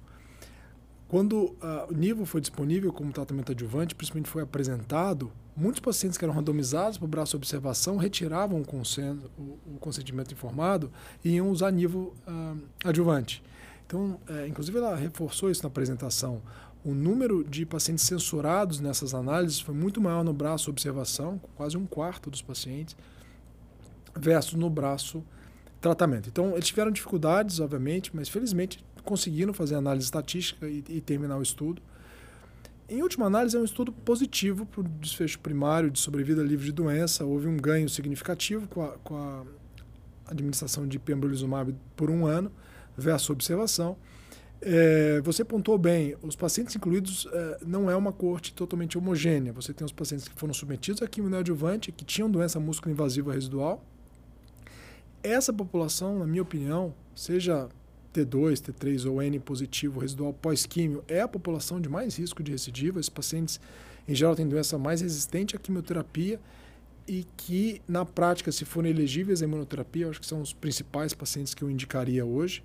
quando 1.09 1.37
uh, 1.37 1.57
o 1.89 1.95
nível 1.95 2.27
foi 2.27 2.41
disponível 2.41 2.93
como 2.93 3.13
tratamento 3.13 3.53
adjuvante, 3.53 3.95
principalmente 3.95 4.29
foi 4.29 4.43
apresentado, 4.43 5.31
muitos 5.57 5.81
pacientes 5.81 6.19
que 6.19 6.25
eram 6.25 6.35
randomizados 6.35 6.99
para 6.99 7.05
o 7.05 7.09
braço 7.09 7.37
observação 7.37 7.97
retiravam 7.97 8.61
o, 8.61 9.41
o, 9.41 9.59
o, 9.75 9.79
consentimento 9.79 10.33
informado 10.33 10.91
e 11.25 11.31
iam 11.31 11.49
usar 11.51 11.71
nível 11.71 12.13
uh, 12.27 12.59
adjuvante. 12.85 13.43
Então, 13.87 14.19
é, 14.29 14.49
inclusive, 14.49 14.77
ela 14.77 14.97
reforçou 14.97 15.49
isso 15.49 15.63
na 15.63 15.69
apresentação. 15.69 16.43
O 16.85 16.93
número 16.93 17.45
de 17.45 17.65
pacientes 17.65 18.05
censurados 18.05 18.81
nessas 18.81 19.15
análises 19.15 19.61
foi 19.61 19.75
muito 19.75 20.01
maior 20.01 20.25
no 20.25 20.33
braço 20.33 20.69
observação, 20.71 21.41
quase 21.55 21.77
um 21.77 21.87
quarto 21.87 22.29
dos 22.29 22.43
pacientes, 22.43 22.97
versus 24.15 24.55
no 24.55 24.69
braço 24.69 25.25
tratamento. 25.81 26.29
Então, 26.29 26.55
eles 26.55 26.67
tiveram 26.67 26.91
dificuldades, 26.91 27.61
obviamente, 27.61 28.11
mas 28.15 28.29
felizmente 28.29 28.85
conseguiram 29.07 29.55
fazer 29.55 29.77
análise 29.77 30.05
estatística 30.05 30.69
e, 30.69 30.85
e 30.89 31.01
terminar 31.01 31.39
o 31.39 31.43
estudo. 31.43 31.81
Em 32.89 33.03
última 33.03 33.27
análise, 33.27 33.57
é 33.57 33.61
um 33.61 33.65
estudo 33.65 33.91
positivo 33.91 34.67
para 34.67 34.81
o 34.81 34.85
desfecho 34.85 35.39
primário 35.41 35.91
de 35.91 35.99
sobrevida 35.99 36.43
livre 36.43 36.67
de 36.67 36.73
doença. 36.73 37.25
Houve 37.25 37.49
um 37.49 37.57
ganho 37.57 37.89
significativo 37.89 38.69
com 38.69 38.83
a, 38.83 38.89
com 38.99 39.17
a 39.17 39.45
administração 40.27 40.87
de 40.87 40.99
pembrolizumab 40.99 41.75
por 41.97 42.11
um 42.11 42.27
ano 42.27 42.53
versus 42.97 43.31
observação. 43.31 43.97
É, 44.61 45.21
você 45.23 45.45
pontuou 45.45 45.77
bem, 45.77 46.17
os 46.23 46.35
pacientes 46.35 46.75
incluídos 46.77 47.29
é, 47.31 47.59
não 47.67 47.91
é 47.91 47.97
uma 47.97 48.13
corte 48.13 48.55
totalmente 48.55 48.97
homogênea. 48.97 49.53
Você 49.53 49.75
tem 49.75 49.85
os 49.85 49.93
pacientes 49.93 50.29
que 50.29 50.39
foram 50.39 50.55
submetidos 50.55 51.03
a 51.03 51.09
quimioadjuvante, 51.09 51.93
que 51.93 52.05
tinham 52.05 52.31
doença 52.31 52.61
músculo 52.61 52.93
invasiva 52.93 53.33
residual. 53.33 53.85
Essa 55.23 55.53
população, 55.53 56.21
na 56.21 56.27
minha 56.27 56.43
opinião, 56.43 56.95
seja 57.15 57.69
T2, 58.25 58.61
T3 58.61 59.11
ou 59.11 59.23
N 59.23 59.39
positivo 59.39 60.01
residual 60.01 60.33
pós-químio 60.33 61.05
é 61.07 61.21
a 61.21 61.29
população 61.29 61.81
de 61.81 61.89
mais 61.89 62.17
risco 62.19 62.43
de 62.43 62.53
recidiva. 62.53 62.99
Esses 62.99 63.11
pacientes, 63.11 63.61
em 64.09 64.15
geral, 64.15 64.35
têm 64.35 64.49
doença 64.49 64.79
mais 64.79 65.01
resistente 65.01 65.55
à 65.55 65.59
quimioterapia 65.59 66.41
e 67.07 67.27
que, 67.37 67.81
na 67.87 68.05
prática, 68.05 68.51
se 68.51 68.65
forem 68.65 68.91
elegíveis 68.91 69.43
à 69.43 69.45
imunoterapia, 69.45 70.09
acho 70.09 70.21
que 70.21 70.27
são 70.27 70.41
os 70.41 70.53
principais 70.53 71.13
pacientes 71.13 71.55
que 71.55 71.63
eu 71.63 71.71
indicaria 71.71 72.25
hoje. 72.25 72.65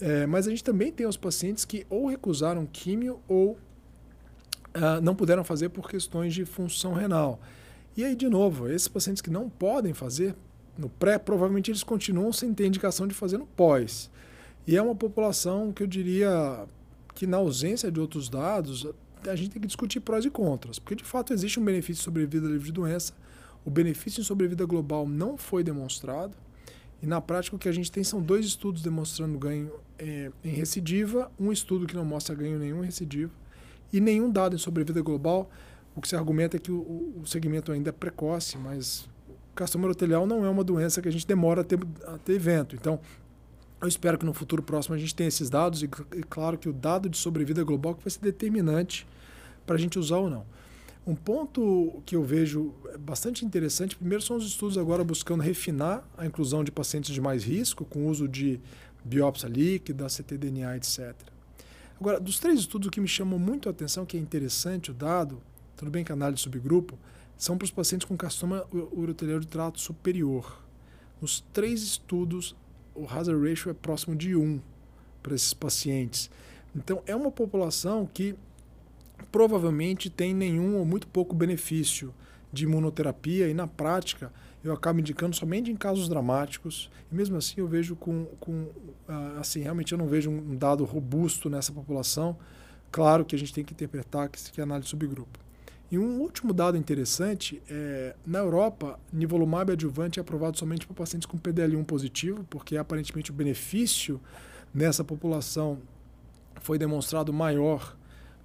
É, 0.00 0.26
mas 0.26 0.46
a 0.46 0.50
gente 0.50 0.64
também 0.64 0.90
tem 0.90 1.06
os 1.06 1.16
pacientes 1.16 1.64
que 1.64 1.86
ou 1.88 2.08
recusaram 2.08 2.66
químio 2.66 3.20
ou 3.28 3.52
uh, 3.52 5.00
não 5.02 5.14
puderam 5.14 5.44
fazer 5.44 5.68
por 5.68 5.88
questões 5.88 6.34
de 6.34 6.44
função 6.44 6.92
renal. 6.92 7.40
E 7.96 8.04
aí, 8.04 8.16
de 8.16 8.28
novo, 8.28 8.68
esses 8.68 8.88
pacientes 8.88 9.20
que 9.20 9.30
não 9.30 9.48
podem 9.48 9.94
fazer 9.94 10.34
no 10.76 10.88
pré, 10.88 11.18
provavelmente 11.18 11.70
eles 11.70 11.82
continuam 11.82 12.32
sem 12.32 12.52
ter 12.52 12.66
indicação 12.66 13.06
de 13.06 13.14
fazer 13.14 13.38
no 13.38 13.46
pós. 13.46 14.10
E 14.66 14.76
é 14.76 14.82
uma 14.82 14.94
população 14.94 15.72
que 15.72 15.82
eu 15.82 15.86
diria 15.86 16.66
que, 17.14 17.26
na 17.26 17.38
ausência 17.38 17.90
de 17.90 18.00
outros 18.00 18.28
dados, 18.28 18.86
a 19.26 19.36
gente 19.36 19.50
tem 19.50 19.60
que 19.60 19.66
discutir 19.66 20.00
prós 20.00 20.24
e 20.24 20.30
contras, 20.30 20.78
porque 20.78 20.96
de 20.96 21.04
fato 21.04 21.32
existe 21.32 21.58
um 21.58 21.64
benefício 21.64 21.94
de 22.00 22.04
sobrevida 22.04 22.46
livre 22.46 22.66
de 22.66 22.72
doença. 22.72 23.12
O 23.64 23.70
benefício 23.70 24.20
em 24.20 24.24
sobrevida 24.24 24.64
global 24.64 25.06
não 25.06 25.36
foi 25.36 25.62
demonstrado. 25.62 26.36
E 27.00 27.06
na 27.06 27.20
prática 27.20 27.56
o 27.56 27.58
que 27.58 27.68
a 27.68 27.72
gente 27.72 27.90
tem 27.90 28.04
são 28.04 28.22
dois 28.22 28.46
estudos 28.46 28.82
demonstrando 28.82 29.36
ganho 29.36 29.72
é, 29.98 30.30
em 30.44 30.50
recidiva, 30.50 31.30
um 31.38 31.50
estudo 31.50 31.86
que 31.86 31.94
não 31.94 32.04
mostra 32.04 32.34
ganho 32.34 32.58
nenhum 32.58 32.82
em 32.82 32.86
recidiva, 32.86 33.32
e 33.92 34.00
nenhum 34.00 34.30
dado 34.30 34.54
em 34.54 34.58
sobrevida 34.58 35.00
global 35.02 35.50
o 35.94 36.00
que 36.00 36.08
se 36.08 36.16
argumenta 36.16 36.56
é 36.56 36.60
que 36.60 36.72
o, 36.72 37.14
o 37.22 37.26
segmento 37.26 37.70
ainda 37.70 37.90
é 37.90 37.92
precoce, 37.92 38.56
mas 38.56 39.08
o 39.28 39.54
carcinoma 39.54 39.88
urotelial 39.88 40.26
não 40.26 40.44
é 40.44 40.48
uma 40.48 40.64
doença 40.64 41.02
que 41.02 41.08
a 41.08 41.12
gente 41.12 41.26
demora 41.26 41.60
a 41.60 41.64
ter, 41.64 41.78
a 42.06 42.18
ter 42.18 42.32
evento. 42.34 42.74
Então, 42.74 42.98
eu 43.82 43.88
espero 43.88 44.16
que 44.16 44.24
no 44.24 44.32
futuro 44.32 44.62
próximo 44.62 44.94
a 44.94 44.98
gente 44.98 45.14
tenha 45.14 45.28
esses 45.28 45.50
dados 45.50 45.82
e, 45.82 45.86
e 46.16 46.22
claro 46.22 46.56
que 46.56 46.68
o 46.68 46.72
dado 46.72 47.08
de 47.08 47.18
sobrevida 47.18 47.64
global 47.64 47.98
vai 48.00 48.10
ser 48.10 48.20
determinante 48.20 49.06
para 49.66 49.74
a 49.74 49.78
gente 49.78 49.98
usar 49.98 50.18
ou 50.18 50.30
não. 50.30 50.46
Um 51.04 51.16
ponto 51.16 52.00
que 52.06 52.14
eu 52.14 52.22
vejo 52.22 52.72
bastante 53.00 53.44
interessante, 53.44 53.96
primeiro 53.96 54.22
são 54.22 54.36
os 54.36 54.46
estudos 54.46 54.78
agora 54.78 55.02
buscando 55.02 55.42
refinar 55.42 56.04
a 56.16 56.24
inclusão 56.24 56.62
de 56.62 56.70
pacientes 56.70 57.12
de 57.12 57.20
mais 57.20 57.42
risco, 57.42 57.84
com 57.84 58.06
uso 58.06 58.28
de 58.28 58.60
biópsia 59.04 59.48
líquida, 59.48 60.06
ctDNA, 60.06 60.76
etc. 60.76 61.12
Agora, 62.00 62.20
dos 62.20 62.38
três 62.38 62.60
estudos, 62.60 62.86
o 62.86 62.90
que 62.90 63.00
me 63.00 63.08
chamou 63.08 63.36
muito 63.36 63.68
a 63.68 63.72
atenção, 63.72 64.06
que 64.06 64.16
é 64.16 64.20
interessante 64.20 64.92
o 64.92 64.94
dado, 64.94 65.42
tudo 65.76 65.90
bem 65.90 66.04
que 66.04 66.12
a 66.12 66.14
análise 66.14 66.36
de 66.36 66.42
subgrupo, 66.42 66.96
são 67.36 67.58
para 67.58 67.64
os 67.64 67.72
pacientes 67.72 68.06
com 68.06 68.16
carcinoma 68.16 68.64
urotelial 68.72 69.40
de 69.40 69.48
trato 69.48 69.80
superior. 69.80 70.62
Nos 71.20 71.40
três 71.52 71.82
estudos, 71.82 72.54
o 72.94 73.06
hazard 73.06 73.48
ratio 73.48 73.70
é 73.70 73.74
próximo 73.74 74.14
de 74.14 74.34
1 74.34 74.60
para 75.22 75.34
esses 75.34 75.54
pacientes. 75.54 76.30
Então, 76.74 77.02
é 77.06 77.14
uma 77.14 77.30
população 77.30 78.08
que 78.12 78.34
provavelmente 79.30 80.10
tem 80.10 80.34
nenhum 80.34 80.76
ou 80.76 80.84
muito 80.84 81.06
pouco 81.06 81.34
benefício 81.34 82.12
de 82.52 82.64
imunoterapia 82.64 83.48
e, 83.48 83.54
na 83.54 83.66
prática, 83.66 84.32
eu 84.64 84.72
acabo 84.72 85.00
indicando 85.00 85.34
somente 85.34 85.70
em 85.70 85.76
casos 85.76 86.08
dramáticos. 86.08 86.90
E 87.10 87.14
mesmo 87.14 87.36
assim, 87.36 87.54
eu 87.56 87.66
vejo 87.66 87.96
com. 87.96 88.26
com 88.38 88.68
ah, 89.08 89.38
assim, 89.40 89.60
realmente 89.60 89.92
eu 89.92 89.98
não 89.98 90.06
vejo 90.06 90.30
um 90.30 90.56
dado 90.56 90.84
robusto 90.84 91.48
nessa 91.50 91.72
população. 91.72 92.36
Claro 92.90 93.24
que 93.24 93.34
a 93.34 93.38
gente 93.38 93.52
tem 93.52 93.64
que 93.64 93.72
interpretar 93.72 94.28
que 94.28 94.38
isso 94.38 94.52
é 94.58 94.62
análise 94.62 94.88
subgrupo. 94.88 95.38
E 95.92 95.98
um 95.98 96.22
último 96.22 96.54
dado 96.54 96.78
interessante 96.78 97.62
é, 97.68 98.16
na 98.26 98.38
Europa, 98.38 98.98
nivolumab 99.12 99.72
adjuvante 99.72 100.18
é 100.18 100.22
aprovado 100.22 100.58
somente 100.58 100.86
para 100.86 100.96
pacientes 100.96 101.26
com 101.26 101.36
PDL1 101.38 101.84
positivo, 101.84 102.46
porque 102.48 102.78
aparentemente 102.78 103.30
o 103.30 103.34
benefício 103.34 104.18
nessa 104.72 105.04
população 105.04 105.80
foi 106.62 106.78
demonstrado 106.78 107.30
maior 107.30 107.94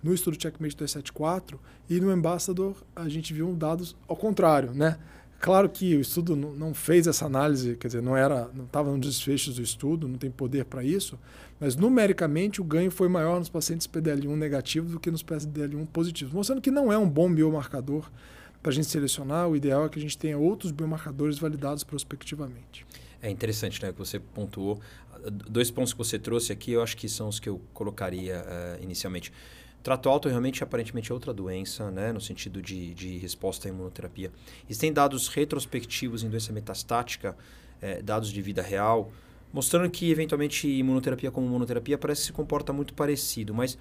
no 0.04 0.14
estudo 0.14 0.34
Checkmate 0.34 0.76
274 0.76 1.58
e 1.90 2.02
no 2.02 2.10
Ambassador 2.10 2.76
a 2.94 3.08
gente 3.08 3.34
viu 3.34 3.56
dados 3.56 3.96
ao 4.10 4.18
contrário, 4.18 4.74
né? 4.74 5.00
Claro 5.40 5.70
que 5.70 5.96
o 5.96 6.02
estudo 6.02 6.36
não 6.36 6.74
fez 6.74 7.06
essa 7.06 7.26
análise, 7.26 7.76
quer 7.76 7.88
dizer, 7.88 8.02
não 8.02 8.18
era, 8.18 8.50
não 8.56 8.66
estava 8.66 8.92
nos 8.92 9.06
desfechos 9.06 9.56
do 9.56 9.62
estudo, 9.62 10.08
não 10.08 10.18
tem 10.18 10.32
poder 10.32 10.66
para 10.66 10.84
isso, 10.84 11.18
mas 11.60 11.76
numericamente 11.76 12.60
o 12.60 12.64
ganho 12.64 12.90
foi 12.90 13.08
maior 13.08 13.38
nos 13.38 13.50
pacientes 13.50 13.88
PDL1 13.88 14.36
negativos 14.36 14.92
do 14.92 15.00
que 15.00 15.12
nos 15.12 15.24
PDL1 15.24 15.88
positivos, 15.88 16.34
mostrando 16.34 16.62
que 16.62 16.72
não 16.72 16.92
é 16.92 16.98
um 16.98 17.08
bom 17.08 17.32
biomarcador 17.32 18.10
para 18.62 18.72
a 18.72 18.74
gente 18.74 18.88
selecionar. 18.88 19.48
O 19.48 19.56
ideal 19.56 19.86
é 19.86 19.90
que 19.90 20.00
a 20.00 20.02
gente 20.02 20.18
tenha 20.18 20.38
outros 20.38 20.72
biomarcadores 20.72 21.38
validados 21.38 21.84
prospectivamente. 21.84 22.86
É 23.22 23.30
interessante, 23.30 23.82
né, 23.82 23.92
que 23.92 23.98
você 23.98 24.20
pontuou. 24.20 24.80
Dois 25.50 25.70
pontos 25.70 25.94
que 25.94 25.98
você 25.98 26.18
trouxe 26.18 26.52
aqui, 26.52 26.72
eu 26.72 26.82
acho 26.82 26.98
que 26.98 27.10
são 27.10 27.28
os 27.28 27.40
que 27.40 27.50
eu 27.50 27.62
colocaria 27.74 28.44
uh, 28.44 28.84
inicialmente. 28.84 29.32
Trato 29.88 30.10
alto 30.10 30.28
realmente 30.28 30.62
aparentemente 30.62 31.12
é 31.12 31.14
outra 31.14 31.34
doença, 31.34 31.90
né, 31.90 32.12
no 32.12 32.20
sentido 32.20 32.62
de, 32.62 32.94
de 32.94 33.18
resposta 33.20 33.70
à 33.70 33.72
imunoterapia. 33.72 34.34
Existem 34.66 34.92
dados 34.92 35.30
retrospectivos 35.30 36.26
em 36.26 36.30
doença 36.30 36.52
metastática, 36.52 37.38
é, 37.82 38.02
dados 38.02 38.30
de 38.30 38.42
vida 38.42 38.62
real, 38.62 39.10
mostrando 39.54 39.90
que 39.90 40.12
eventualmente 40.12 40.68
imunoterapia 40.68 41.32
como 41.32 41.48
imunoterapia 41.48 41.98
parece 41.98 42.20
que 42.20 42.28
se 42.28 42.34
comporta 42.34 42.74
muito 42.74 42.94
parecido, 42.94 43.54
mas 43.54 43.76
uh, 43.76 43.80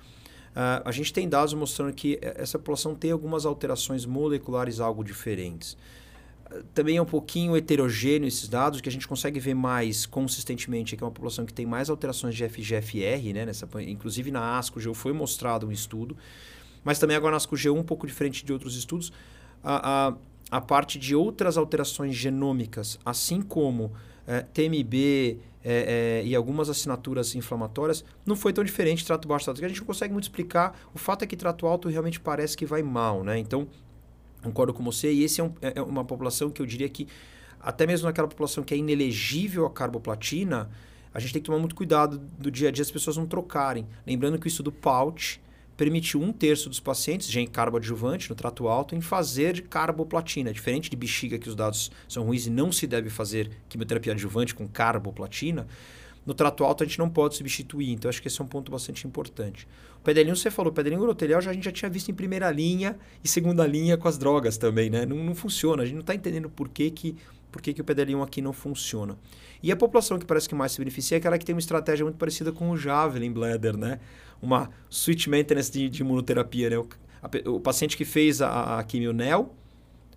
a 0.84 0.92
gente 0.92 1.12
tem 1.12 1.28
dados 1.28 1.54
mostrando 1.54 1.92
que 1.92 2.20
essa 2.22 2.56
população 2.56 2.94
tem 2.94 3.10
algumas 3.10 3.44
alterações 3.44 4.06
moleculares 4.06 4.78
algo 4.78 5.02
diferentes 5.02 5.76
também 6.74 6.96
é 6.96 7.02
um 7.02 7.06
pouquinho 7.06 7.56
heterogêneo 7.56 8.28
esses 8.28 8.48
dados, 8.48 8.80
que 8.80 8.88
a 8.88 8.92
gente 8.92 9.06
consegue 9.06 9.40
ver 9.40 9.54
mais 9.54 10.06
consistentemente 10.06 10.96
que 10.96 11.02
é 11.02 11.06
uma 11.06 11.12
população 11.12 11.44
que 11.44 11.52
tem 11.52 11.66
mais 11.66 11.90
alterações 11.90 12.34
de 12.34 12.48
FGFR, 12.48 13.32
né? 13.34 13.46
Nessa, 13.46 13.68
inclusive 13.82 14.30
na 14.30 14.58
ASCO-GU 14.58 14.94
foi 14.94 15.12
mostrado 15.12 15.66
um 15.66 15.72
estudo, 15.72 16.16
mas 16.84 16.98
também 16.98 17.16
agora 17.16 17.32
na 17.32 17.36
ASCO-GU 17.36 17.74
um 17.74 17.82
pouco 17.82 18.06
diferente 18.06 18.44
de 18.44 18.52
outros 18.52 18.76
estudos, 18.76 19.12
a, 19.62 20.08
a, 20.08 20.14
a 20.50 20.60
parte 20.60 20.98
de 20.98 21.14
outras 21.14 21.56
alterações 21.56 22.14
genômicas, 22.14 22.98
assim 23.04 23.42
como 23.42 23.92
é, 24.26 24.42
TMB 24.42 25.38
é, 25.64 26.20
é, 26.22 26.22
e 26.24 26.34
algumas 26.34 26.70
assinaturas 26.70 27.34
inflamatórias, 27.34 28.04
não 28.24 28.36
foi 28.36 28.52
tão 28.52 28.62
diferente 28.62 29.04
trato 29.04 29.26
baixo, 29.26 29.44
trato 29.44 29.64
A 29.64 29.68
gente 29.68 29.80
não 29.80 29.86
consegue 29.86 30.12
muito 30.12 30.24
explicar. 30.24 30.78
O 30.94 30.98
fato 30.98 31.24
é 31.24 31.26
que 31.26 31.36
trato 31.36 31.66
alto 31.66 31.88
realmente 31.88 32.20
parece 32.20 32.56
que 32.56 32.64
vai 32.64 32.84
mal, 32.84 33.24
né? 33.24 33.36
Então, 33.36 33.66
Concordo 34.43 34.73
com 34.73 34.83
você. 34.83 35.12
E 35.12 35.25
esse 35.25 35.40
é, 35.40 35.45
um, 35.45 35.52
é, 35.61 35.73
é 35.76 35.83
uma 35.83 36.05
população 36.05 36.50
que 36.50 36.61
eu 36.61 36.66
diria 36.66 36.88
que, 36.88 37.09
até 37.61 37.87
mesmo 37.87 38.07
naquela 38.07 38.28
população 38.28 38.62
que 38.62 38.75
é 38.75 38.76
inelegível 38.76 39.66
à 39.66 39.71
carboplatina, 39.71 40.71
a 41.12 41.19
gente 41.19 41.33
tem 41.33 41.43
que 41.43 41.47
tomar 41.47 41.59
muito 41.59 41.75
cuidado 41.75 42.19
do 42.38 42.50
dia 42.50 42.69
a 42.69 42.71
dia 42.71 42.83
as 42.83 42.90
pessoas 42.90 43.16
não 43.16 43.26
trocarem. 43.26 43.87
Lembrando 44.07 44.38
que 44.38 44.47
o 44.47 44.49
estudo 44.49 44.71
PAUT 44.71 45.40
permitiu 45.76 46.23
um 46.23 46.33
terço 46.33 46.69
dos 46.69 46.81
pacientes, 46.81 47.31
já 47.31 47.40
em 47.40 47.47
carboadjuvante, 47.47 48.31
no 48.31 48.37
trato 48.37 48.66
alto, 48.66 48.95
em 48.95 49.00
fazer 49.00 49.62
carboplatina. 49.69 50.52
Diferente 50.52 50.88
de 50.88 50.97
bexiga, 50.97 51.38
que 51.38 51.49
os 51.49 51.55
dados 51.55 51.90
são 52.09 52.25
ruins 52.25 52.47
e 52.47 52.50
não 52.50 52.73
se 52.73 52.87
deve 52.87 53.11
fazer 53.11 53.50
quimioterapia 53.69 54.12
adjuvante 54.12 54.55
com 54.55 54.66
carboplatina, 54.66 55.66
no 56.25 56.35
trato 56.35 56.64
alto 56.64 56.83
a 56.83 56.87
gente 56.87 56.99
não 56.99 57.09
pode 57.09 57.37
substituir. 57.37 57.93
Então, 57.93 58.09
acho 58.09 58.21
que 58.21 58.28
esse 58.28 58.40
é 58.40 58.45
um 58.45 58.49
ponto 58.49 58.73
bastante 58.73 59.07
importante. 59.07 59.69
Pedelinho, 60.06 60.36
você 60.36 60.52
falou, 60.52 60.72
pedelinho 60.72 61.02
urotelial 61.02 61.40
já, 61.40 61.50
a 61.50 61.52
gente 61.52 61.64
já 61.64 61.72
tinha 61.72 61.90
visto 61.90 62.12
em 62.12 62.14
primeira 62.14 62.48
linha 62.48 62.96
e 63.25 63.28
segunda 63.28 63.66
linha 63.66 63.96
com 63.96 64.06
as 64.06 64.16
drogas 64.16 64.56
também, 64.56 64.88
né? 64.88 65.04
Não, 65.04 65.16
não 65.16 65.34
funciona. 65.34 65.82
A 65.82 65.84
gente 65.84 65.96
não 65.96 66.02
está 66.02 66.14
entendendo 66.14 66.48
por 66.48 66.68
que, 66.68 66.92
que, 66.92 67.16
por 67.50 67.60
que, 67.60 67.75
que 67.75 67.80
o 67.80 67.84
pedelinho 67.84 68.22
aqui 68.22 68.40
não 68.40 68.52
funciona. 68.52 69.18
E 69.60 69.72
a 69.72 69.76
população 69.76 70.16
que 70.16 70.25
parece 70.25 70.48
que 70.48 70.54
mais 70.54 70.70
se 70.70 70.78
beneficia 70.78 71.16
é 71.16 71.18
aquela 71.18 71.36
que 71.36 71.44
tem 71.44 71.56
uma 71.56 71.58
estratégia 71.58 72.04
muito 72.04 72.18
parecida 72.18 72.52
com 72.52 72.70
o 72.70 72.76
Javelin 72.76 73.32
Bladder, 73.32 73.76
né? 73.76 73.98
Uma 74.40 74.70
switch 74.88 75.26
maintenance 75.26 75.72
de, 75.72 75.88
de 75.88 76.02
imunoterapia, 76.02 76.70
né? 76.70 76.78
O, 76.78 76.88
a, 77.20 77.50
o 77.50 77.58
paciente 77.58 77.96
que 77.96 78.04
fez 78.04 78.40
a, 78.40 78.78
a 78.78 78.84
quimio-nel 78.84 79.56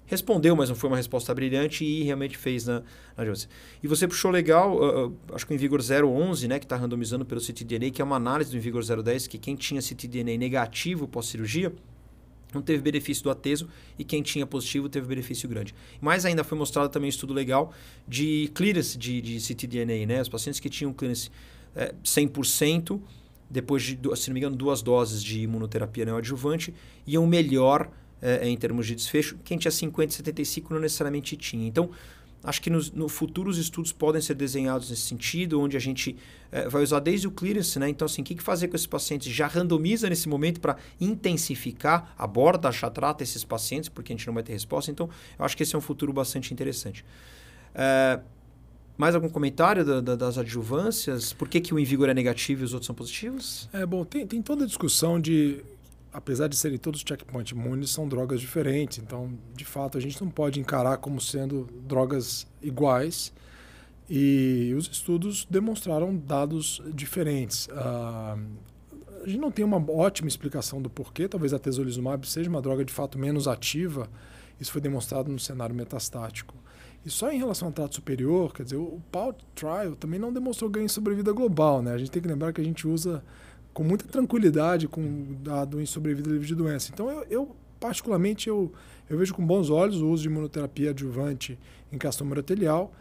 respondeu, 0.09 0.55
mas 0.55 0.69
não 0.69 0.75
foi 0.75 0.89
uma 0.89 0.97
resposta 0.97 1.33
brilhante 1.33 1.85
e 1.85 2.03
realmente 2.03 2.35
fez 2.35 2.65
na, 2.65 2.81
na 3.15 3.23
E 3.81 3.87
você 3.87 4.07
puxou 4.07 4.31
legal, 4.31 4.75
uh, 4.75 5.15
acho 5.33 5.45
que 5.45 5.53
o 5.53 5.55
Invigor 5.55 5.79
011, 5.79 6.47
né, 6.47 6.57
que 6.57 6.65
está 6.65 6.75
randomizando 6.75 7.23
pelo 7.23 7.39
ctDNA, 7.39 7.91
que 7.91 8.01
é 8.01 8.05
uma 8.05 8.15
análise 8.15 8.49
do 8.49 8.57
Invigor 8.57 8.83
010, 8.83 9.27
que 9.27 9.37
quem 9.37 9.55
tinha 9.55 9.81
ctDNA 9.81 10.35
negativo 10.35 11.07
pós-cirurgia 11.07 11.71
não 12.51 12.63
teve 12.63 12.81
benefício 12.81 13.23
do 13.23 13.29
ateso 13.29 13.69
e 13.99 14.03
quem 14.03 14.23
tinha 14.23 14.47
positivo 14.47 14.89
teve 14.89 15.05
benefício 15.05 15.47
grande. 15.47 15.75
Mais 16.01 16.25
ainda 16.25 16.43
foi 16.43 16.57
mostrado 16.57 16.89
também 16.89 17.07
um 17.07 17.09
estudo 17.09 17.31
legal 17.31 17.71
de 18.07 18.49
clearance 18.55 18.97
de, 18.97 19.21
de 19.21 19.39
ctDNA, 19.39 20.07
né? 20.07 20.21
Os 20.21 20.29
pacientes 20.29 20.59
que 20.59 20.67
tinham 20.67 20.91
clearance 20.91 21.29
é, 21.75 21.93
100%, 22.03 22.99
depois 23.47 23.83
de, 23.83 23.99
se 24.15 24.29
não 24.29 24.33
me 24.33 24.39
engano, 24.39 24.55
duas 24.55 24.81
doses 24.81 25.23
de 25.23 25.41
imunoterapia 25.41 26.05
neoadjuvante, 26.05 26.73
iam 27.05 27.27
melhor 27.27 27.91
é, 28.21 28.47
em 28.47 28.57
termos 28.57 28.87
de 28.87 28.95
desfecho. 28.95 29.37
Quem 29.43 29.57
tinha 29.57 29.71
50 29.71 30.11
e 30.11 30.15
75 30.15 30.73
não 30.73 30.81
necessariamente 30.81 31.35
tinha. 31.37 31.67
Então, 31.67 31.89
acho 32.43 32.61
que 32.61 32.69
nos, 32.69 32.91
no 32.91 33.09
futuro 33.09 33.49
os 33.49 33.57
estudos 33.57 33.91
podem 33.91 34.21
ser 34.21 34.33
desenhados 34.33 34.89
nesse 34.89 35.03
sentido, 35.03 35.59
onde 35.59 35.75
a 35.75 35.79
gente 35.79 36.15
é, 36.51 36.67
vai 36.69 36.81
usar 36.81 36.99
desde 36.99 37.27
o 37.27 37.31
clearance, 37.31 37.77
né? 37.77 37.89
Então, 37.89 38.05
assim, 38.05 38.21
o 38.21 38.25
que, 38.25 38.35
que 38.35 38.43
fazer 38.43 38.67
com 38.67 38.75
esses 38.75 38.87
pacientes? 38.87 39.31
Já 39.31 39.47
randomiza 39.47 40.09
nesse 40.09 40.29
momento 40.29 40.59
para 40.59 40.77
intensificar, 40.99 42.13
aborda, 42.17 42.71
já 42.71 42.89
trata 42.89 43.23
esses 43.23 43.43
pacientes, 43.43 43.89
porque 43.89 44.13
a 44.13 44.15
gente 44.15 44.27
não 44.27 44.33
vai 44.33 44.43
ter 44.43 44.53
resposta. 44.53 44.91
Então, 44.91 45.09
eu 45.37 45.45
acho 45.45 45.55
que 45.55 45.63
esse 45.63 45.75
é 45.75 45.77
um 45.77 45.81
futuro 45.81 46.13
bastante 46.13 46.53
interessante. 46.53 47.05
É, 47.75 48.19
mais 48.97 49.15
algum 49.15 49.29
comentário 49.29 49.85
da, 49.85 50.01
da, 50.01 50.15
das 50.15 50.37
adjuvâncias? 50.37 51.31
Por 51.31 51.47
que, 51.47 51.61
que 51.61 51.73
o 51.73 51.79
Invigor 51.79 52.09
é 52.09 52.13
negativo 52.13 52.61
e 52.61 52.65
os 52.65 52.73
outros 52.73 52.87
são 52.87 52.95
positivos? 52.95 53.69
É, 53.71 53.85
bom, 53.85 54.03
tem, 54.03 54.27
tem 54.27 54.41
toda 54.41 54.65
a 54.65 54.67
discussão 54.67 55.19
de 55.19 55.63
apesar 56.13 56.47
de 56.47 56.55
serem 56.55 56.77
todos 56.77 57.03
checkpoint 57.07 57.53
imunes, 57.53 57.91
são 57.91 58.07
drogas 58.07 58.41
diferentes. 58.41 58.97
Então, 58.97 59.31
de 59.55 59.65
fato, 59.65 59.97
a 59.97 60.01
gente 60.01 60.21
não 60.21 60.29
pode 60.29 60.59
encarar 60.59 60.97
como 60.97 61.21
sendo 61.21 61.67
drogas 61.87 62.47
iguais. 62.61 63.31
E 64.09 64.73
os 64.75 64.87
estudos 64.87 65.45
demonstraram 65.49 66.15
dados 66.15 66.81
diferentes. 66.93 67.67
Uh, 67.67 68.39
a 69.23 69.27
gente 69.27 69.37
não 69.39 69.51
tem 69.51 69.63
uma 69.63 69.77
ótima 69.91 70.27
explicação 70.27 70.81
do 70.81 70.89
porquê. 70.89 71.27
Talvez 71.27 71.53
a 71.53 71.59
tesolizumab 71.59 72.27
seja 72.27 72.49
uma 72.49 72.61
droga 72.61 72.83
de 72.83 72.91
fato 72.91 73.19
menos 73.19 73.47
ativa. 73.47 74.09
Isso 74.59 74.71
foi 74.71 74.81
demonstrado 74.81 75.31
no 75.31 75.39
cenário 75.39 75.75
metastático. 75.75 76.55
E 77.05 77.09
só 77.09 77.31
em 77.31 77.37
relação 77.37 77.67
ao 77.69 77.73
trato 77.73 77.95
superior, 77.95 78.53
quer 78.53 78.63
dizer, 78.63 78.75
o 78.75 79.01
PAUT 79.11 79.37
trial 79.55 79.95
também 79.95 80.19
não 80.19 80.33
demonstrou 80.33 80.69
ganho 80.69 80.85
em 80.85 80.89
sobrevida 80.89 81.31
global. 81.31 81.81
Né? 81.81 81.93
A 81.93 81.97
gente 81.97 82.11
tem 82.11 82.21
que 82.21 82.27
lembrar 82.27 82.51
que 82.51 82.59
a 82.59 82.63
gente 82.63 82.87
usa 82.87 83.23
com 83.73 83.83
muita 83.83 84.05
tranquilidade 84.05 84.87
com 84.87 85.35
dado 85.41 85.79
em 85.79 85.85
sobrevida 85.85 86.29
livre 86.29 86.47
de 86.47 86.55
doença. 86.55 86.91
Então, 86.93 87.09
eu, 87.09 87.25
eu, 87.29 87.55
particularmente, 87.79 88.49
eu, 88.49 88.71
eu 89.09 89.17
vejo 89.17 89.33
com 89.33 89.45
bons 89.45 89.69
olhos 89.69 90.01
o 90.01 90.07
uso 90.09 90.23
de 90.23 90.29
imunoterapia 90.29 90.89
adjuvante 90.89 91.57
em 91.91 91.97
carcinoma 91.97 92.33
urotelial, 92.33 92.93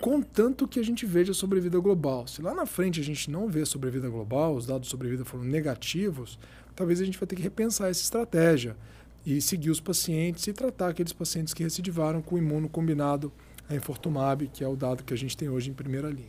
contanto 0.00 0.66
que 0.66 0.80
a 0.80 0.82
gente 0.82 1.06
veja 1.06 1.32
sobrevida 1.32 1.78
global. 1.78 2.26
Se 2.26 2.42
lá 2.42 2.52
na 2.54 2.66
frente 2.66 3.00
a 3.00 3.04
gente 3.04 3.30
não 3.30 3.48
vê 3.48 3.64
sobrevida 3.64 4.08
global, 4.08 4.54
os 4.54 4.66
dados 4.66 4.88
de 4.88 4.90
sobrevida 4.90 5.24
foram 5.24 5.44
negativos, 5.44 6.38
talvez 6.74 7.00
a 7.00 7.04
gente 7.04 7.18
vai 7.18 7.26
ter 7.26 7.36
que 7.36 7.42
repensar 7.42 7.88
essa 7.88 8.02
estratégia. 8.02 8.76
e 9.26 9.40
seguir 9.40 9.70
os 9.70 9.80
pacientes 9.80 10.46
e 10.46 10.52
tratar 10.52 10.88
aqueles 10.88 11.12
pacientes 11.12 11.54
que 11.54 11.62
recidivaram 11.62 12.20
com 12.20 12.36
imuno 12.36 12.68
combinado 12.68 13.32
a 13.68 13.74
enfortumab, 13.74 14.46
que 14.48 14.62
é 14.62 14.68
o 14.68 14.76
dado 14.76 15.02
que 15.02 15.14
a 15.14 15.16
gente 15.16 15.36
tem 15.36 15.48
hoje 15.48 15.70
em 15.70 15.72
primeira 15.72 16.08
linha. 16.10 16.28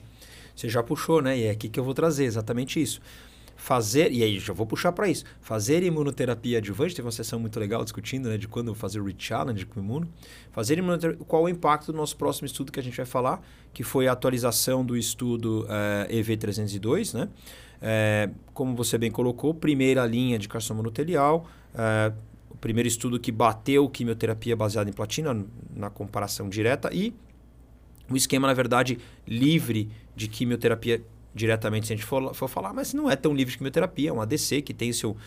Você 0.55 0.69
já 0.69 0.81
puxou, 0.81 1.21
né? 1.21 1.37
E 1.37 1.43
é 1.43 1.51
aqui 1.51 1.67
que 1.67 1.77
eu 1.77 1.83
vou 1.83 1.93
trazer 1.93 2.23
exatamente 2.23 2.81
isso. 2.81 3.01
Fazer, 3.55 4.11
e 4.11 4.21
aí 4.21 4.37
já 4.37 4.53
vou 4.53 4.67
puxar 4.67 4.91
para 4.91 5.07
isso, 5.07 5.23
fazer 5.39 5.81
imunoterapia 5.81 6.57
adjuvante, 6.57 6.93
teve 6.93 7.05
uma 7.05 7.11
sessão 7.11 7.39
muito 7.39 7.57
legal 7.59 7.83
discutindo 7.83 8.29
né, 8.29 8.37
de 8.37 8.47
quando 8.47 8.75
fazer 8.75 8.99
o 8.99 9.05
re-challenge 9.05 9.65
com 9.65 9.79
o 9.79 9.83
imuno. 9.83 10.09
Fazer 10.51 10.77
imunoterapia, 10.77 11.25
qual 11.25 11.43
o 11.43 11.49
impacto 11.49 11.91
do 11.91 11.97
nosso 11.97 12.17
próximo 12.17 12.45
estudo 12.45 12.71
que 12.71 12.79
a 12.79 12.83
gente 12.83 12.97
vai 12.97 13.05
falar, 13.05 13.41
que 13.73 13.83
foi 13.83 14.07
a 14.07 14.11
atualização 14.11 14.85
do 14.85 14.97
estudo 14.97 15.63
uh, 15.63 16.05
eh, 16.09 16.21
EV302, 16.21 17.13
né? 17.13 17.29
É, 17.81 18.29
como 18.53 18.75
você 18.75 18.97
bem 18.97 19.11
colocou, 19.11 19.53
primeira 19.53 20.05
linha 20.05 20.39
de 20.39 20.47
carcinoma 20.47 20.81
endotelial, 20.81 21.47
é, 21.73 22.11
o 22.49 22.57
primeiro 22.57 22.87
estudo 22.87 23.19
que 23.19 23.31
bateu 23.31 23.87
quimioterapia 23.89 24.55
baseada 24.55 24.89
em 24.89 24.93
platina 24.93 25.45
na 25.75 25.89
comparação 25.89 26.49
direta 26.49 26.89
e 26.93 27.13
o 28.09 28.15
esquema, 28.15 28.47
na 28.47 28.53
verdade, 28.53 28.97
livre 29.27 29.89
de 30.15 30.27
quimioterapia 30.27 31.01
diretamente, 31.35 31.85
se 31.85 31.93
a 31.93 31.95
gente 31.97 32.05
for, 32.05 32.33
for 32.33 32.47
falar, 32.47 32.73
mas 32.73 32.93
não 32.93 33.11
é 33.11 33.15
tão 33.15 33.35
livre 33.35 33.51
de 33.51 33.57
quimioterapia, 33.57 34.09
é 34.09 34.13
um 34.13 34.21
ADC 34.21 34.61
que 34.61 34.73
tem 34.73 34.93
seu, 34.93 35.17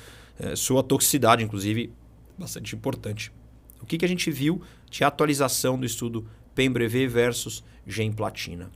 é, 0.41 0.57
sua 0.57 0.83
toxicidade, 0.83 1.45
inclusive, 1.45 1.93
bastante 2.39 2.75
importante. 2.75 3.31
O 3.83 3.87
que, 3.87 3.99
que 3.99 4.05
a 4.05 4.09
gente 4.09 4.31
viu 4.31 4.63
de 4.91 5.05
atualização 5.05 5.79
do 5.79 5.85
estudo 5.85 6.27
Pembreve 6.55 7.07
versus 7.07 7.63
Gemplatina? 7.87 8.71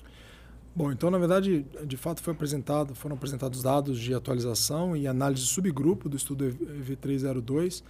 Bom, 0.75 0.91
então 0.91 1.11
na 1.11 1.19
verdade, 1.19 1.67
de 1.85 1.97
fato 1.97 2.23
foi 2.23 2.33
apresentado, 2.33 2.95
foram 2.95 3.15
apresentados 3.17 3.63
dados 3.63 3.99
de 3.99 4.15
atualização 4.15 4.97
e 4.97 5.07
análise 5.07 5.45
subgrupo 5.45 6.09
do 6.09 6.17
estudo 6.17 6.47
EV302, 6.47 7.83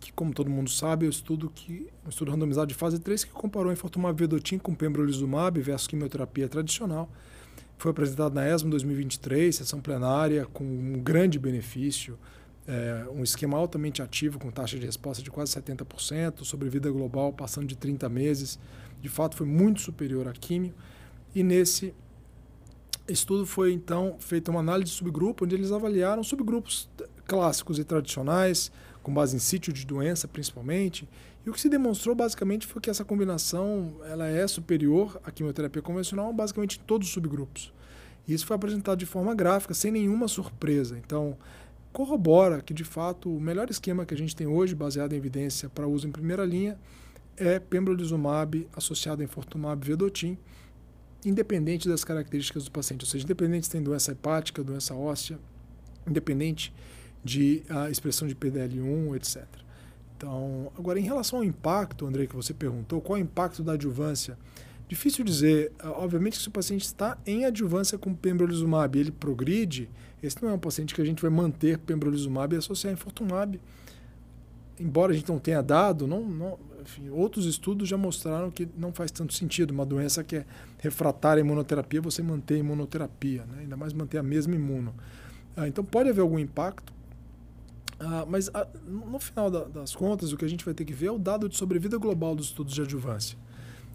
que 0.00 0.10
como 0.12 0.32
todo 0.32 0.48
mundo 0.48 0.70
sabe, 0.70 1.04
é 1.04 1.08
um 1.08 1.10
estudo 1.10 1.50
que 1.54 1.86
um 2.04 2.08
estudo 2.08 2.30
randomizado 2.30 2.66
de 2.66 2.74
fase 2.74 2.98
3 2.98 3.24
que 3.24 3.30
comparou 3.30 3.70
enfortumab 3.72 4.18
vedotin 4.18 4.58
com 4.58 4.74
pembrolizumab 4.74 5.60
versus 5.60 5.86
quimioterapia 5.86 6.48
tradicional. 6.48 7.10
Foi 7.76 7.90
apresentado 7.90 8.34
na 8.34 8.48
ESMO 8.48 8.70
2023, 8.70 9.54
sessão 9.54 9.80
plenária 9.80 10.46
com 10.46 10.64
um 10.64 11.00
grande 11.02 11.38
benefício, 11.38 12.18
é, 12.66 13.06
um 13.12 13.22
esquema 13.22 13.58
altamente 13.58 14.00
ativo 14.00 14.38
com 14.38 14.50
taxa 14.50 14.78
de 14.78 14.86
resposta 14.86 15.22
de 15.22 15.30
quase 15.30 15.52
70%, 15.52 16.44
sobrevida 16.44 16.90
global 16.90 17.32
passando 17.32 17.66
de 17.66 17.76
30 17.76 18.08
meses. 18.08 18.58
De 19.02 19.08
fato, 19.08 19.36
foi 19.36 19.46
muito 19.46 19.80
superior 19.82 20.26
à 20.28 20.32
químio. 20.32 20.72
E 21.34 21.42
nesse 21.42 21.94
estudo 23.06 23.44
foi 23.44 23.72
então 23.72 24.16
feita 24.18 24.50
uma 24.50 24.60
análise 24.60 24.92
de 24.92 24.96
subgrupo, 24.96 25.44
onde 25.44 25.54
eles 25.54 25.72
avaliaram 25.72 26.22
subgrupos 26.22 26.88
clássicos 27.26 27.78
e 27.78 27.84
tradicionais, 27.84 28.72
com 29.04 29.14
base 29.14 29.36
em 29.36 29.38
sítio 29.38 29.72
de 29.72 29.86
doença 29.86 30.26
principalmente. 30.26 31.08
E 31.46 31.50
o 31.50 31.52
que 31.52 31.60
se 31.60 31.68
demonstrou 31.68 32.14
basicamente 32.16 32.66
foi 32.66 32.82
que 32.82 32.90
essa 32.90 33.04
combinação 33.04 33.94
ela 34.10 34.26
é 34.26 34.44
superior 34.48 35.20
à 35.22 35.30
quimioterapia 35.30 35.80
convencional 35.80 36.32
basicamente 36.32 36.80
em 36.80 36.82
todos 36.84 37.06
os 37.06 37.14
subgrupos. 37.14 37.72
E 38.26 38.34
isso 38.34 38.46
foi 38.46 38.56
apresentado 38.56 38.98
de 38.98 39.06
forma 39.06 39.34
gráfica, 39.34 39.74
sem 39.74 39.92
nenhuma 39.92 40.26
surpresa. 40.26 40.98
Então, 40.98 41.36
corrobora 41.92 42.60
que 42.60 42.74
de 42.74 42.82
fato 42.82 43.32
o 43.32 43.40
melhor 43.40 43.70
esquema 43.70 44.04
que 44.04 44.14
a 44.14 44.16
gente 44.16 44.34
tem 44.34 44.46
hoje, 44.46 44.74
baseado 44.74 45.12
em 45.12 45.16
evidência 45.16 45.68
para 45.68 45.86
uso 45.86 46.08
em 46.08 46.10
primeira 46.10 46.44
linha, 46.44 46.76
é 47.36 47.60
pembrolizumab 47.60 48.66
associado 48.74 49.22
a 49.22 49.24
enfortumab 49.24 49.86
vedotin 49.86 50.36
independente 51.24 51.88
das 51.88 52.04
características 52.04 52.64
do 52.64 52.70
paciente, 52.70 53.02
ou 53.02 53.08
seja, 53.08 53.24
independente 53.24 53.66
se 53.66 53.72
tem 53.72 53.82
doença 53.82 54.12
hepática, 54.12 54.62
doença 54.62 54.94
óssea, 54.94 55.38
independente 56.06 56.72
de 57.24 57.62
a 57.68 57.90
expressão 57.90 58.28
de 58.28 58.34
PDL1, 58.34 59.16
etc. 59.16 59.44
Então, 60.16 60.70
agora 60.78 61.00
em 61.00 61.02
relação 61.02 61.40
ao 61.40 61.44
impacto, 61.44 62.06
André, 62.06 62.26
que 62.26 62.36
você 62.36 62.54
perguntou, 62.54 63.00
qual 63.00 63.16
é 63.16 63.20
o 63.20 63.24
impacto 63.24 63.62
da 63.62 63.72
adjuvância? 63.72 64.38
Difícil 64.86 65.24
dizer. 65.24 65.72
Ah, 65.78 65.90
obviamente, 65.92 66.38
se 66.38 66.46
o 66.46 66.50
paciente 66.50 66.84
está 66.84 67.18
em 67.26 67.44
adjuvância 67.44 67.96
com 67.96 68.14
pembrolizumab 68.14 68.96
e 68.96 69.00
ele 69.00 69.10
progride, 69.10 69.88
esse 70.22 70.42
não 70.42 70.50
é 70.50 70.52
um 70.54 70.58
paciente 70.58 70.94
que 70.94 71.00
a 71.00 71.04
gente 71.04 71.22
vai 71.22 71.30
manter 71.30 71.78
pembrolizumab 71.78 72.54
e 72.54 72.58
associar 72.58 72.92
infortumab. 72.92 73.58
Embora 74.78 75.12
a 75.12 75.14
gente 75.14 75.28
não 75.28 75.38
tenha 75.38 75.62
dado, 75.62 76.06
não, 76.06 76.22
não, 76.22 76.58
enfim, 76.82 77.08
outros 77.08 77.46
estudos 77.46 77.88
já 77.88 77.96
mostraram 77.96 78.50
que 78.50 78.68
não 78.76 78.92
faz 78.92 79.10
tanto 79.10 79.32
sentido. 79.32 79.70
Uma 79.70 79.86
doença 79.86 80.22
que 80.22 80.36
é 80.36 80.46
refratária 80.78 81.42
à 81.42 81.44
imunoterapia, 81.44 82.00
você 82.00 82.22
manter 82.22 82.54
a 82.54 82.58
imunoterapia, 82.58 83.44
né? 83.46 83.60
ainda 83.60 83.76
mais 83.76 83.92
manter 83.92 84.18
a 84.18 84.22
mesma 84.22 84.54
imuno. 84.54 84.94
Ah, 85.56 85.68
então 85.68 85.84
pode 85.84 86.10
haver 86.10 86.20
algum 86.20 86.38
impacto, 86.38 86.92
ah, 88.04 88.26
mas 88.28 88.50
ah, 88.52 88.66
no 88.86 89.18
final 89.18 89.50
da, 89.50 89.64
das 89.64 89.94
contas, 89.94 90.32
o 90.32 90.36
que 90.36 90.44
a 90.44 90.48
gente 90.48 90.64
vai 90.64 90.74
ter 90.74 90.84
que 90.84 90.92
ver 90.92 91.06
é 91.06 91.12
o 91.12 91.18
dado 91.18 91.48
de 91.48 91.56
sobrevida 91.56 91.96
global 91.96 92.34
dos 92.34 92.46
estudos 92.46 92.74
de 92.74 92.82
adjuvância. 92.82 93.38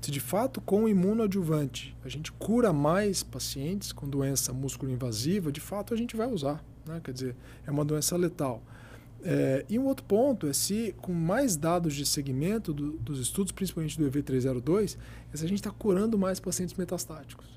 Se 0.02 0.12
de 0.12 0.20
fato 0.20 0.62
com 0.62 0.86
o 0.86 0.90
imunoadjuvante 0.90 1.96
a 2.04 2.10
gente 2.10 2.32
cura 2.32 2.72
mais 2.72 3.22
pacientes 3.22 3.92
com 3.92 4.08
doença 4.08 4.54
músculo 4.54 4.92
invasiva, 4.92 5.52
de 5.52 5.60
fato 5.60 5.94
a 5.94 5.98
gente 5.98 6.16
vai 6.16 6.28
usar. 6.28 6.64
Né? 6.86 7.02
Quer 7.04 7.14
dizer, 7.14 7.36
é 7.68 7.72
uma 7.72 7.86
doença 7.86 8.16
letal. 8.16 8.64
É, 9.22 9.66
e 9.68 9.78
um 9.78 9.86
outro 9.86 10.06
ponto 10.06 10.48
é 10.48 10.54
se, 10.54 10.96
com 11.02 11.12
mais 11.12 11.58
dados 11.58 11.94
de 11.94 12.06
segmento 12.06 12.74
do, 12.74 12.94
dos 12.94 13.20
estudos, 13.20 13.52
principalmente 13.52 13.98
do 13.98 14.10
EV302, 14.10 14.98
é 15.34 15.38
se 15.38 15.44
a 15.44 15.48
gente 15.48 15.60
está 15.60 15.72
curando 15.72 16.18
mais 16.18 16.40
pacientes 16.40 16.76
metastáticos. 16.76 17.48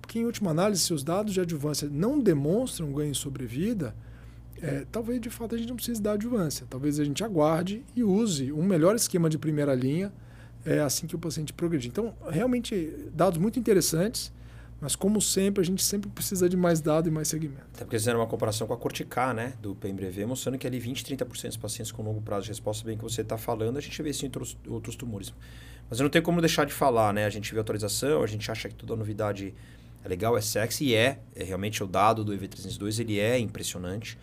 Porque, 0.00 0.18
em 0.18 0.24
última 0.24 0.50
análise, 0.50 0.82
se 0.82 0.94
os 0.94 1.04
dados 1.04 1.32
de 1.32 1.40
adjuvância 1.40 1.88
não 1.90 2.18
demonstram 2.18 2.92
ganho 2.92 3.10
em 3.10 3.14
sobrevida, 3.14 3.94
é, 4.64 4.86
talvez 4.90 5.20
de 5.20 5.28
fato 5.28 5.54
a 5.54 5.58
gente 5.58 5.68
não 5.68 5.76
precise 5.76 6.00
dar 6.00 6.12
adjuvância. 6.12 6.66
Talvez 6.70 6.98
a 6.98 7.04
gente 7.04 7.22
aguarde 7.22 7.84
e 7.94 8.02
use 8.02 8.50
um 8.50 8.62
melhor 8.62 8.96
esquema 8.96 9.28
de 9.28 9.36
primeira 9.36 9.74
linha 9.74 10.10
é, 10.64 10.80
assim 10.80 11.06
que 11.06 11.14
o 11.14 11.18
paciente 11.18 11.52
progredir. 11.52 11.90
Então, 11.90 12.14
realmente, 12.30 12.90
dados 13.12 13.38
muito 13.38 13.58
interessantes. 13.58 14.32
Mas, 14.80 14.96
como 14.96 15.20
sempre, 15.20 15.62
a 15.62 15.64
gente 15.64 15.82
sempre 15.82 16.10
precisa 16.10 16.48
de 16.48 16.56
mais 16.56 16.80
dado 16.80 17.08
e 17.08 17.10
mais 17.10 17.28
segmento. 17.28 17.62
Até 17.74 17.84
porque 17.84 17.98
fizeram 17.98 18.20
uma 18.20 18.26
comparação 18.26 18.66
com 18.66 18.74
a 18.74 18.76
Corticar, 18.76 19.32
né, 19.32 19.54
do 19.62 19.74
PMBV, 19.74 20.26
mostrando 20.26 20.58
que 20.58 20.66
ali 20.66 20.78
20, 20.78 21.04
30% 21.04 21.48
dos 21.48 21.56
pacientes 21.56 21.92
com 21.92 22.02
longo 22.02 22.20
prazo 22.20 22.44
de 22.44 22.48
resposta, 22.50 22.84
bem 22.84 22.96
que 22.96 23.02
você 23.02 23.20
está 23.22 23.38
falando, 23.38 23.78
a 23.78 23.80
gente 23.80 24.02
vê 24.02 24.10
isso 24.10 24.24
em 24.24 24.28
outros, 24.28 24.56
outros 24.66 24.96
tumores. 24.96 25.32
Mas 25.88 26.00
eu 26.00 26.04
não 26.04 26.10
tenho 26.10 26.24
como 26.24 26.40
deixar 26.40 26.66
de 26.66 26.72
falar, 26.72 27.14
né? 27.14 27.24
A 27.24 27.30
gente 27.30 27.54
vê 27.54 27.60
atualização, 27.60 28.22
a 28.22 28.26
gente 28.26 28.50
acha 28.50 28.68
que 28.68 28.74
toda 28.74 28.96
novidade 28.96 29.54
é 30.04 30.08
legal, 30.08 30.36
é 30.36 30.40
sexy, 30.40 30.86
e 30.86 30.94
é. 30.94 31.18
é 31.34 31.44
realmente 31.44 31.82
o 31.82 31.86
dado 31.86 32.22
do 32.24 32.32
EV302, 32.32 33.00
ele 33.00 33.18
é 33.18 33.38
impressionante. 33.38 34.18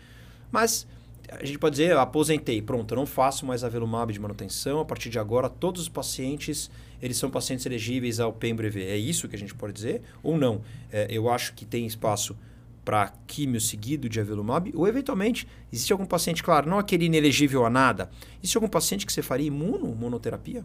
Mas 0.52 0.86
a 1.28 1.44
gente 1.44 1.58
pode 1.58 1.76
dizer, 1.76 1.96
aposentei, 1.96 2.60
pronto, 2.60 2.92
eu 2.92 2.96
não 2.96 3.06
faço 3.06 3.46
mais 3.46 3.64
avelumab 3.64 4.12
de 4.12 4.20
manutenção, 4.20 4.80
a 4.80 4.84
partir 4.84 5.08
de 5.08 5.18
agora 5.18 5.48
todos 5.48 5.82
os 5.82 5.88
pacientes, 5.88 6.70
eles 7.00 7.16
são 7.16 7.30
pacientes 7.30 7.64
elegíveis 7.64 8.20
ao 8.20 8.32
PEMBREV. 8.32 8.82
É 8.82 8.96
isso 8.96 9.26
que 9.28 9.34
a 9.34 9.38
gente 9.38 9.54
pode 9.54 9.72
dizer? 9.72 10.02
Ou 10.22 10.36
não? 10.36 10.60
É, 10.92 11.06
eu 11.10 11.30
acho 11.30 11.54
que 11.54 11.64
tem 11.64 11.86
espaço 11.86 12.36
para 12.84 13.12
químio 13.26 13.60
seguido 13.60 14.08
de 14.08 14.20
avelumab, 14.20 14.72
ou 14.74 14.86
eventualmente, 14.88 15.46
existe 15.72 15.92
algum 15.92 16.04
paciente, 16.04 16.42
claro, 16.42 16.68
não 16.68 16.78
aquele 16.78 17.04
inelegível 17.06 17.64
a 17.64 17.70
nada, 17.70 18.10
existe 18.38 18.56
algum 18.56 18.68
paciente 18.68 19.06
que 19.06 19.12
você 19.12 19.22
faria 19.22 19.46
imuno, 19.46 19.94
monoterapia? 19.94 20.64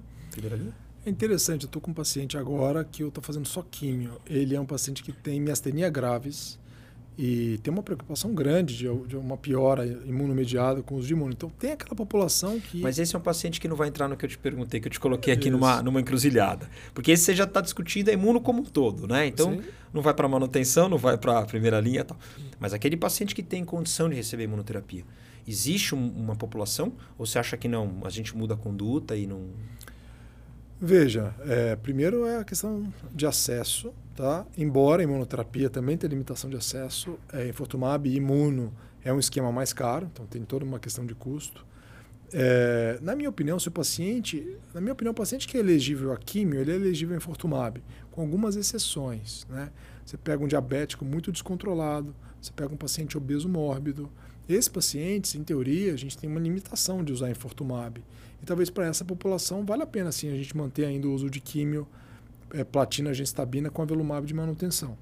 É 1.05 1.09
interessante, 1.09 1.63
eu 1.63 1.67
estou 1.67 1.81
com 1.81 1.91
um 1.91 1.93
paciente 1.93 2.37
agora 2.37 2.83
que 2.83 3.03
eu 3.03 3.07
estou 3.07 3.23
fazendo 3.23 3.47
só 3.47 3.61
químio. 3.61 4.19
Ele 4.25 4.55
é 4.55 4.59
um 4.59 4.65
paciente 4.65 5.01
que 5.01 5.13
tem 5.13 5.39
miastenia 5.39 5.89
graves, 5.89 6.59
e 7.17 7.57
tem 7.63 7.73
uma 7.73 7.81
preocupação 7.81 8.33
grande 8.35 8.77
de, 8.77 8.87
de 9.07 9.17
uma 9.17 9.35
piora 9.35 9.85
imunomediada 10.05 10.83
com 10.83 10.95
os 10.95 11.07
de 11.07 11.13
imuno. 11.13 11.31
Então, 11.31 11.49
tem 11.49 11.71
aquela 11.71 11.95
população 11.95 12.59
que... 12.59 12.79
Mas 12.79 12.99
esse 12.99 13.15
é 13.15 13.19
um 13.19 13.21
paciente 13.21 13.59
que 13.59 13.67
não 13.67 13.75
vai 13.75 13.87
entrar 13.87 14.07
no 14.07 14.15
que 14.15 14.23
eu 14.23 14.29
te 14.29 14.37
perguntei, 14.37 14.79
que 14.79 14.87
eu 14.87 14.91
te 14.91 14.99
coloquei 14.99 15.33
aqui 15.33 15.49
numa, 15.49 15.81
numa 15.81 15.99
encruzilhada. 15.99 16.69
Porque 16.93 17.11
esse 17.11 17.23
você 17.23 17.35
já 17.35 17.45
está 17.45 17.59
discutindo 17.59 18.09
a 18.09 18.13
imuno 18.13 18.39
como 18.39 18.61
um 18.61 18.65
todo, 18.65 19.07
né? 19.07 19.25
Então, 19.25 19.53
Sim. 19.53 19.63
não 19.91 20.03
vai 20.03 20.13
para 20.13 20.27
manutenção, 20.27 20.87
não 20.87 20.97
vai 20.99 21.17
para 21.17 21.39
a 21.39 21.45
primeira 21.45 21.79
linha 21.79 22.01
e 22.01 22.03
tal. 22.03 22.17
Mas 22.59 22.71
aquele 22.71 22.95
paciente 22.95 23.33
que 23.33 23.41
tem 23.41 23.65
condição 23.65 24.07
de 24.07 24.15
receber 24.15 24.43
imunoterapia, 24.43 25.03
existe 25.47 25.95
um, 25.95 26.07
uma 26.09 26.35
população? 26.35 26.93
Ou 27.17 27.25
você 27.25 27.39
acha 27.39 27.57
que 27.57 27.67
não, 27.67 28.01
a 28.03 28.09
gente 28.11 28.37
muda 28.37 28.53
a 28.53 28.57
conduta 28.57 29.15
e 29.15 29.25
não... 29.25 29.47
Veja, 30.79 31.33
é, 31.47 31.75
primeiro 31.75 32.25
é 32.25 32.37
a 32.37 32.43
questão 32.43 32.93
de 33.11 33.25
acesso, 33.25 33.91
tá? 34.15 34.45
Embora 34.55 35.01
a 35.01 35.03
imunoterapia 35.03 35.69
também 35.71 35.97
tenha 35.97 36.09
limitação 36.11 36.49
de 36.49 36.55
acesso, 36.55 37.17
é, 37.33 37.47
Infortumab 37.47 38.07
imuno 38.07 38.71
é 39.03 39.11
um 39.11 39.17
esquema 39.17 39.51
mais 39.51 39.73
caro, 39.73 40.07
então 40.11 40.25
tem 40.27 40.43
toda 40.43 40.63
uma 40.63 40.79
questão 40.79 41.03
de 41.05 41.15
custo. 41.15 41.65
É, 42.31 42.99
na 43.01 43.15
minha 43.15 43.29
opinião, 43.29 43.59
se 43.59 43.69
o 43.69 43.71
paciente, 43.71 44.57
na 44.73 44.79
minha 44.79 44.93
opinião, 44.93 45.11
o 45.13 45.15
paciente 45.15 45.47
que 45.47 45.57
é 45.57 45.61
elegível 45.61 46.11
a 46.11 46.17
químio, 46.17 46.59
ele 46.59 46.71
é 46.71 46.75
elegível 46.75 47.15
a 47.15 47.17
Infortumab, 47.17 47.81
com 48.11 48.21
algumas 48.21 48.55
exceções, 48.55 49.47
né? 49.49 49.71
Você 50.05 50.15
pega 50.15 50.43
um 50.43 50.47
diabético 50.47 51.03
muito 51.03 51.31
descontrolado, 51.31 52.13
você 52.41 52.51
pega 52.51 52.73
um 52.73 52.77
paciente 52.77 53.17
obeso 53.17 53.47
mórbido, 53.47 54.09
esses 54.47 54.67
pacientes, 54.67 55.35
em 55.35 55.43
teoria, 55.43 55.93
a 55.93 55.97
gente 55.97 56.17
tem 56.17 56.29
uma 56.29 56.39
limitação 56.39 57.03
de 57.03 57.11
usar 57.11 57.29
Infortumab. 57.29 58.01
E 58.41 58.45
talvez 58.45 58.69
para 58.69 58.85
essa 58.85 59.03
população 59.03 59.65
vale 59.65 59.83
a 59.83 59.87
pena 59.87 60.11
sim 60.11 60.29
a 60.29 60.35
gente 60.35 60.55
manter 60.55 60.85
ainda 60.85 61.07
o 61.07 61.13
uso 61.13 61.29
de 61.29 61.41
químio, 61.41 61.87
é, 62.51 62.63
platina, 62.63 63.13
gestabina 63.13 63.69
com 63.69 63.81
avelumab 63.81 64.25
de 64.25 64.33
manutenção. 64.33 64.97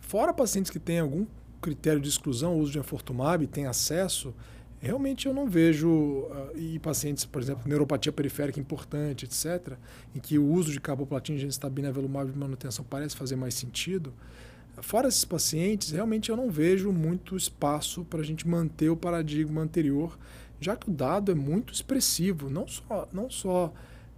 Fora 0.00 0.32
pacientes 0.32 0.70
que 0.70 0.78
têm 0.78 1.00
algum 1.00 1.26
critério 1.60 2.00
de 2.00 2.08
exclusão, 2.08 2.58
uso 2.58 2.72
de 2.72 2.78
enfortumab, 2.78 3.46
têm 3.46 3.66
acesso, 3.66 4.32
Realmente 4.78 5.26
eu 5.26 5.32
não 5.32 5.48
vejo, 5.48 5.88
uh, 5.88 6.50
e 6.54 6.78
pacientes, 6.78 7.24
por 7.24 7.40
exemplo, 7.40 7.62
neuropatia 7.66 8.12
periférica 8.12 8.60
importante, 8.60 9.24
etc., 9.24 9.74
em 10.14 10.20
que 10.20 10.38
o 10.38 10.46
uso 10.46 10.70
de 10.70 10.78
carboplatina, 10.78 11.38
genestabina, 11.38 11.90
velumab 11.90 12.30
de 12.30 12.38
manutenção 12.38 12.84
parece 12.88 13.16
fazer 13.16 13.36
mais 13.36 13.54
sentido. 13.54 14.12
Fora 14.80 15.08
esses 15.08 15.24
pacientes, 15.24 15.90
realmente 15.90 16.30
eu 16.30 16.36
não 16.36 16.50
vejo 16.50 16.92
muito 16.92 17.36
espaço 17.36 18.04
para 18.04 18.20
a 18.20 18.24
gente 18.24 18.46
manter 18.46 18.90
o 18.90 18.96
paradigma 18.96 19.60
anterior, 19.60 20.18
já 20.60 20.76
que 20.76 20.88
o 20.88 20.92
dado 20.92 21.32
é 21.32 21.34
muito 21.34 21.72
expressivo, 21.72 22.50
não 22.50 22.66
só, 22.66 23.08
não 23.12 23.30
só 23.30 23.72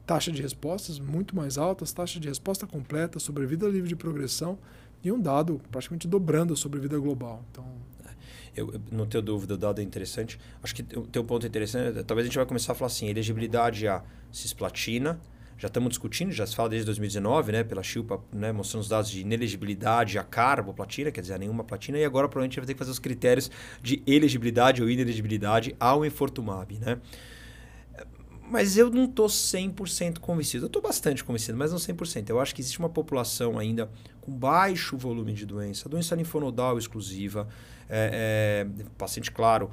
taxa 0.07 0.33
de 0.33 0.43
respostas 0.43 0.99
muito 0.99 1.37
mais 1.37 1.59
altas, 1.59 1.93
taxa 1.93 2.19
de 2.19 2.29
resposta 2.29 2.67
completa, 2.67 3.19
sobrevida 3.19 3.69
livre 3.69 3.89
de 3.89 3.97
progressão 3.97 4.59
e 5.05 5.13
um 5.13 5.21
dado 5.21 5.61
praticamente 5.71 6.09
dobrando 6.09 6.53
a 6.55 6.57
sobrevida 6.57 6.99
global. 6.99 7.45
Então, 7.51 7.65
eu, 8.57 8.81
não 8.91 9.07
tenho 9.07 9.23
dúvida, 9.23 9.55
o 9.55 9.57
dado 9.57 9.81
é 9.81 9.85
interessante. 9.85 10.39
Acho 10.63 10.75
que 10.75 10.83
tem 10.83 11.23
um 11.23 11.25
ponto 11.25 11.47
interessante. 11.47 12.03
Talvez 12.05 12.25
a 12.25 12.29
gente 12.29 12.37
vai 12.37 12.47
começar 12.47 12.73
a 12.73 12.75
falar 12.75 12.89
assim: 12.89 13.07
elegibilidade 13.07 13.87
a 13.87 14.03
cisplatina. 14.33 15.21
Já 15.59 15.67
estamos 15.67 15.89
discutindo, 15.89 16.31
já 16.31 16.47
se 16.47 16.55
fala 16.55 16.69
desde 16.69 16.87
2019, 16.87 17.51
né, 17.51 17.65
pela 17.65 17.83
Chilpa, 17.83 18.23
né, 18.33 18.53
mostrando 18.53 18.83
os 18.83 18.89
dados 18.89 19.11
de 19.11 19.23
inelegibilidade 19.23 20.17
a 20.17 20.23
carboplatina, 20.23 21.11
quer 21.11 21.21
dizer, 21.21 21.35
a 21.35 21.39
nenhuma 21.39 21.65
platina, 21.65 21.99
e 21.99 22.05
agora 22.05 22.29
provavelmente 22.29 22.61
vai 22.61 22.67
ter 22.67 22.75
que 22.75 22.79
fazer 22.79 22.93
os 22.93 23.01
critérios 23.01 23.51
de 23.83 24.01
elegibilidade 24.07 24.81
ou 24.81 24.89
inelegibilidade 24.89 25.75
ao 25.81 26.07
Infortumab, 26.07 26.79
né? 26.79 27.01
Mas 28.51 28.79
eu 28.79 28.89
não 28.89 29.05
estou 29.05 29.27
100% 29.27 30.21
convencido. 30.21 30.65
Eu 30.65 30.69
estou 30.69 30.81
bastante 30.81 31.23
convencido, 31.23 31.59
mas 31.59 31.71
não 31.71 31.79
100%. 31.79 32.31
Eu 32.31 32.41
acho 32.41 32.55
que 32.55 32.63
existe 32.63 32.79
uma 32.79 32.89
população 32.89 33.59
ainda 33.59 33.91
com 34.23 34.33
baixo 34.33 34.97
volume 34.97 35.35
de 35.35 35.45
doença, 35.45 35.87
doença 35.87 36.15
linfonodal 36.15 36.79
exclusiva, 36.79 37.47
é, 37.89 38.67
é, 38.79 38.85
paciente, 38.97 39.31
claro, 39.31 39.71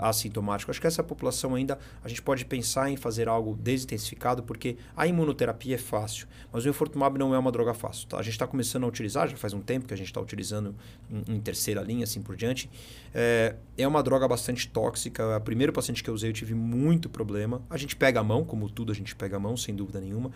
assintomático. 0.00 0.70
Acho 0.70 0.80
que 0.80 0.86
essa 0.86 1.02
população 1.02 1.54
ainda 1.54 1.78
a 2.02 2.08
gente 2.08 2.20
pode 2.20 2.44
pensar 2.44 2.90
em 2.90 2.96
fazer 2.96 3.28
algo 3.28 3.56
desintensificado, 3.56 4.42
porque 4.42 4.76
a 4.94 5.06
imunoterapia 5.06 5.76
é 5.76 5.78
fácil, 5.78 6.26
mas 6.52 6.66
o 6.66 6.68
infortumab 6.68 7.18
não 7.18 7.34
é 7.34 7.38
uma 7.38 7.50
droga 7.50 7.72
fácil. 7.72 8.06
Tá? 8.06 8.18
A 8.18 8.22
gente 8.22 8.34
está 8.34 8.46
começando 8.46 8.84
a 8.84 8.86
utilizar, 8.86 9.28
já 9.28 9.36
faz 9.36 9.54
um 9.54 9.60
tempo 9.60 9.86
que 9.86 9.94
a 9.94 9.96
gente 9.96 10.08
está 10.08 10.20
utilizando 10.20 10.74
em, 11.10 11.36
em, 11.36 11.40
terceira 11.40 11.80
linha, 11.80 12.04
assim 12.04 12.20
por 12.20 12.36
diante. 12.36 12.68
É, 13.14 13.56
é 13.78 13.88
uma 13.88 14.02
droga 14.02 14.28
bastante 14.28 14.68
tóxica. 14.68 15.36
O 15.36 15.40
primeiro 15.40 15.72
paciente 15.72 16.02
que 16.02 16.10
eu 16.10 16.14
usei 16.14 16.28
eu 16.28 16.34
tive 16.34 16.54
muito 16.54 17.08
problema. 17.08 17.62
A 17.70 17.78
gente 17.78 17.96
pega 17.96 18.20
a 18.20 18.24
mão, 18.24 18.44
como 18.44 18.68
tudo 18.68 18.92
a 18.92 18.94
gente 18.94 19.14
pega 19.16 19.36
a 19.36 19.40
mão, 19.40 19.56
sem 19.56 19.74
dúvida 19.74 20.00
nenhuma. 20.00 20.30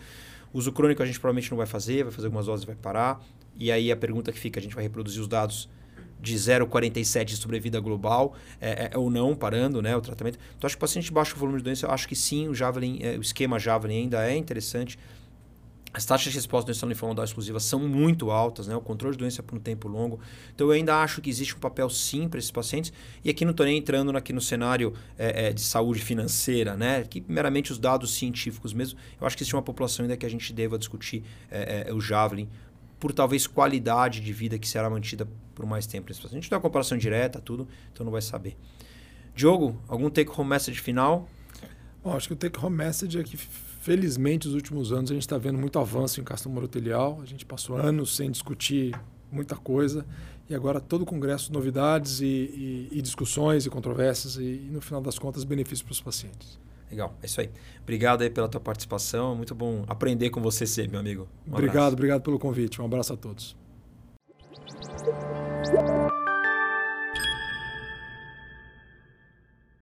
Uso 0.51 0.71
crônico 0.71 1.03
a 1.03 1.05
gente 1.05 1.19
provavelmente 1.19 1.51
não 1.51 1.57
vai 1.57 1.67
fazer, 1.67 2.03
vai 2.03 2.11
fazer 2.11 2.27
algumas 2.27 2.47
doses 2.47 2.63
e 2.63 2.65
vai 2.67 2.75
parar. 2.75 3.23
E 3.55 3.71
aí 3.71 3.91
a 3.91 3.97
pergunta 3.97 4.31
que 4.31 4.39
fica, 4.39 4.59
a 4.59 4.63
gente 4.63 4.73
vai 4.73 4.83
reproduzir 4.83 5.21
os 5.21 5.27
dados 5.27 5.69
de 6.19 6.35
0,47 6.35 7.25
de 7.25 7.37
sobrevida 7.37 7.79
global 7.79 8.35
é, 8.59 8.89
é, 8.93 8.97
ou 8.97 9.09
não, 9.09 9.35
parando 9.35 9.81
né, 9.81 9.95
o 9.95 10.01
tratamento. 10.01 10.37
Então, 10.57 10.67
acho 10.67 10.75
que 10.75 10.79
o 10.79 10.81
paciente 10.81 11.05
de 11.05 11.11
baixo 11.11 11.35
volume 11.35 11.59
de 11.59 11.63
doença, 11.63 11.85
eu 11.85 11.91
acho 11.91 12.07
que 12.07 12.15
sim, 12.15 12.47
o 12.47 12.53
Javelin, 12.53 12.99
é, 13.01 13.17
o 13.17 13.21
esquema 13.21 13.57
Javelin 13.57 14.01
ainda 14.01 14.29
é 14.29 14.35
interessante. 14.35 14.99
As 15.91 16.05
taxas 16.05 16.31
de 16.31 16.37
resposta 16.37 16.67
do 16.67 16.71
estado 16.71 16.89
linfonodal 16.89 17.25
exclusiva 17.25 17.59
são 17.59 17.79
muito 17.79 18.29
altas, 18.29 18.67
né? 18.67 18.75
o 18.75 18.81
controle 18.81 19.15
de 19.15 19.19
doença 19.19 19.41
por 19.41 19.55
um 19.55 19.59
tempo 19.59 19.87
longo. 19.87 20.19
Então, 20.53 20.67
eu 20.67 20.71
ainda 20.71 21.01
acho 21.01 21.19
que 21.19 21.29
existe 21.29 21.55
um 21.55 21.59
papel 21.59 21.89
sim 21.89 22.27
para 22.29 22.37
esses 22.37 22.51
pacientes. 22.51 22.93
E 23.23 23.29
aqui 23.29 23.43
não 23.43 23.51
estou 23.51 23.65
nem 23.65 23.77
entrando 23.77 24.15
aqui 24.15 24.31
no 24.31 24.41
cenário 24.41 24.93
é, 25.17 25.47
é, 25.47 25.53
de 25.53 25.61
saúde 25.61 25.99
financeira, 25.99 26.75
né? 26.77 27.03
que 27.09 27.23
meramente 27.27 27.71
os 27.71 27.79
dados 27.79 28.13
científicos 28.13 28.71
mesmo. 28.71 28.99
Eu 29.19 29.25
acho 29.25 29.35
que 29.35 29.41
existe 29.41 29.55
uma 29.55 29.63
população 29.63 30.03
ainda 30.03 30.15
que 30.15 30.27
a 30.27 30.29
gente 30.29 30.53
deva 30.53 30.77
discutir 30.77 31.23
é, 31.49 31.85
é 31.87 31.93
o 31.93 31.99
Javelin 31.99 32.47
por 32.99 33.13
talvez 33.13 33.47
qualidade 33.47 34.19
de 34.19 34.33
vida 34.33 34.59
que 34.59 34.67
será 34.67 34.89
mantida 34.89 35.27
por 35.59 35.65
mais 35.65 35.85
tempo. 35.85 36.09
A 36.09 36.27
gente 36.29 36.51
é 36.53 36.55
uma 36.55 36.61
comparação 36.61 36.97
direta, 36.97 37.41
tudo, 37.41 37.67
então 37.91 38.05
não 38.05 38.13
vai 38.13 38.21
saber. 38.21 38.55
Diogo, 39.35 39.77
algum 39.89 40.09
take 40.09 40.31
home 40.31 40.49
message 40.49 40.79
final? 40.79 41.27
Bom, 42.01 42.15
acho 42.15 42.29
que 42.29 42.33
o 42.33 42.37
take 42.37 42.57
home 42.63 42.77
message 42.77 43.19
é 43.19 43.23
que, 43.23 43.35
felizmente, 43.35 44.47
nos 44.47 44.55
últimos 44.55 44.93
anos 44.93 45.11
a 45.11 45.13
gente 45.13 45.23
está 45.23 45.37
vendo 45.37 45.59
muito 45.59 45.77
avanço 45.77 46.21
em 46.21 46.23
castro 46.23 46.49
morotelial. 46.49 47.19
A 47.21 47.25
gente 47.25 47.45
passou 47.45 47.75
anos 47.75 48.15
sem 48.15 48.31
discutir 48.31 48.97
muita 49.29 49.57
coisa 49.57 50.05
e 50.49 50.55
agora 50.55 50.79
todo 50.79 51.01
o 51.01 51.05
congresso, 51.05 51.51
novidades 51.51 52.21
e, 52.21 52.25
e, 52.25 52.89
e 52.93 53.01
discussões 53.01 53.65
e 53.65 53.69
controvérsias 53.69 54.37
e, 54.37 54.43
e, 54.43 54.69
no 54.71 54.79
final 54.79 55.01
das 55.01 55.19
contas, 55.19 55.43
benefícios 55.43 55.81
para 55.81 55.91
os 55.91 56.01
pacientes. 56.01 56.57
Legal, 56.89 57.13
é 57.21 57.25
isso 57.25 57.41
aí. 57.41 57.49
Obrigado 57.83 58.21
aí 58.21 58.29
pela 58.29 58.47
tua 58.47 58.61
participação. 58.61 59.35
Muito 59.35 59.53
bom 59.53 59.83
aprender 59.89 60.29
com 60.29 60.41
você 60.41 60.65
ser, 60.65 60.87
meu 60.87 61.01
amigo. 61.01 61.27
Um 61.45 61.51
obrigado, 61.51 61.75
abraço. 61.75 61.93
obrigado 61.95 62.21
pelo 62.21 62.39
convite. 62.39 62.81
Um 62.81 62.85
abraço 62.85 63.11
a 63.11 63.17
todos. 63.17 63.58
Thank 64.71 65.89
you. 65.89 66.28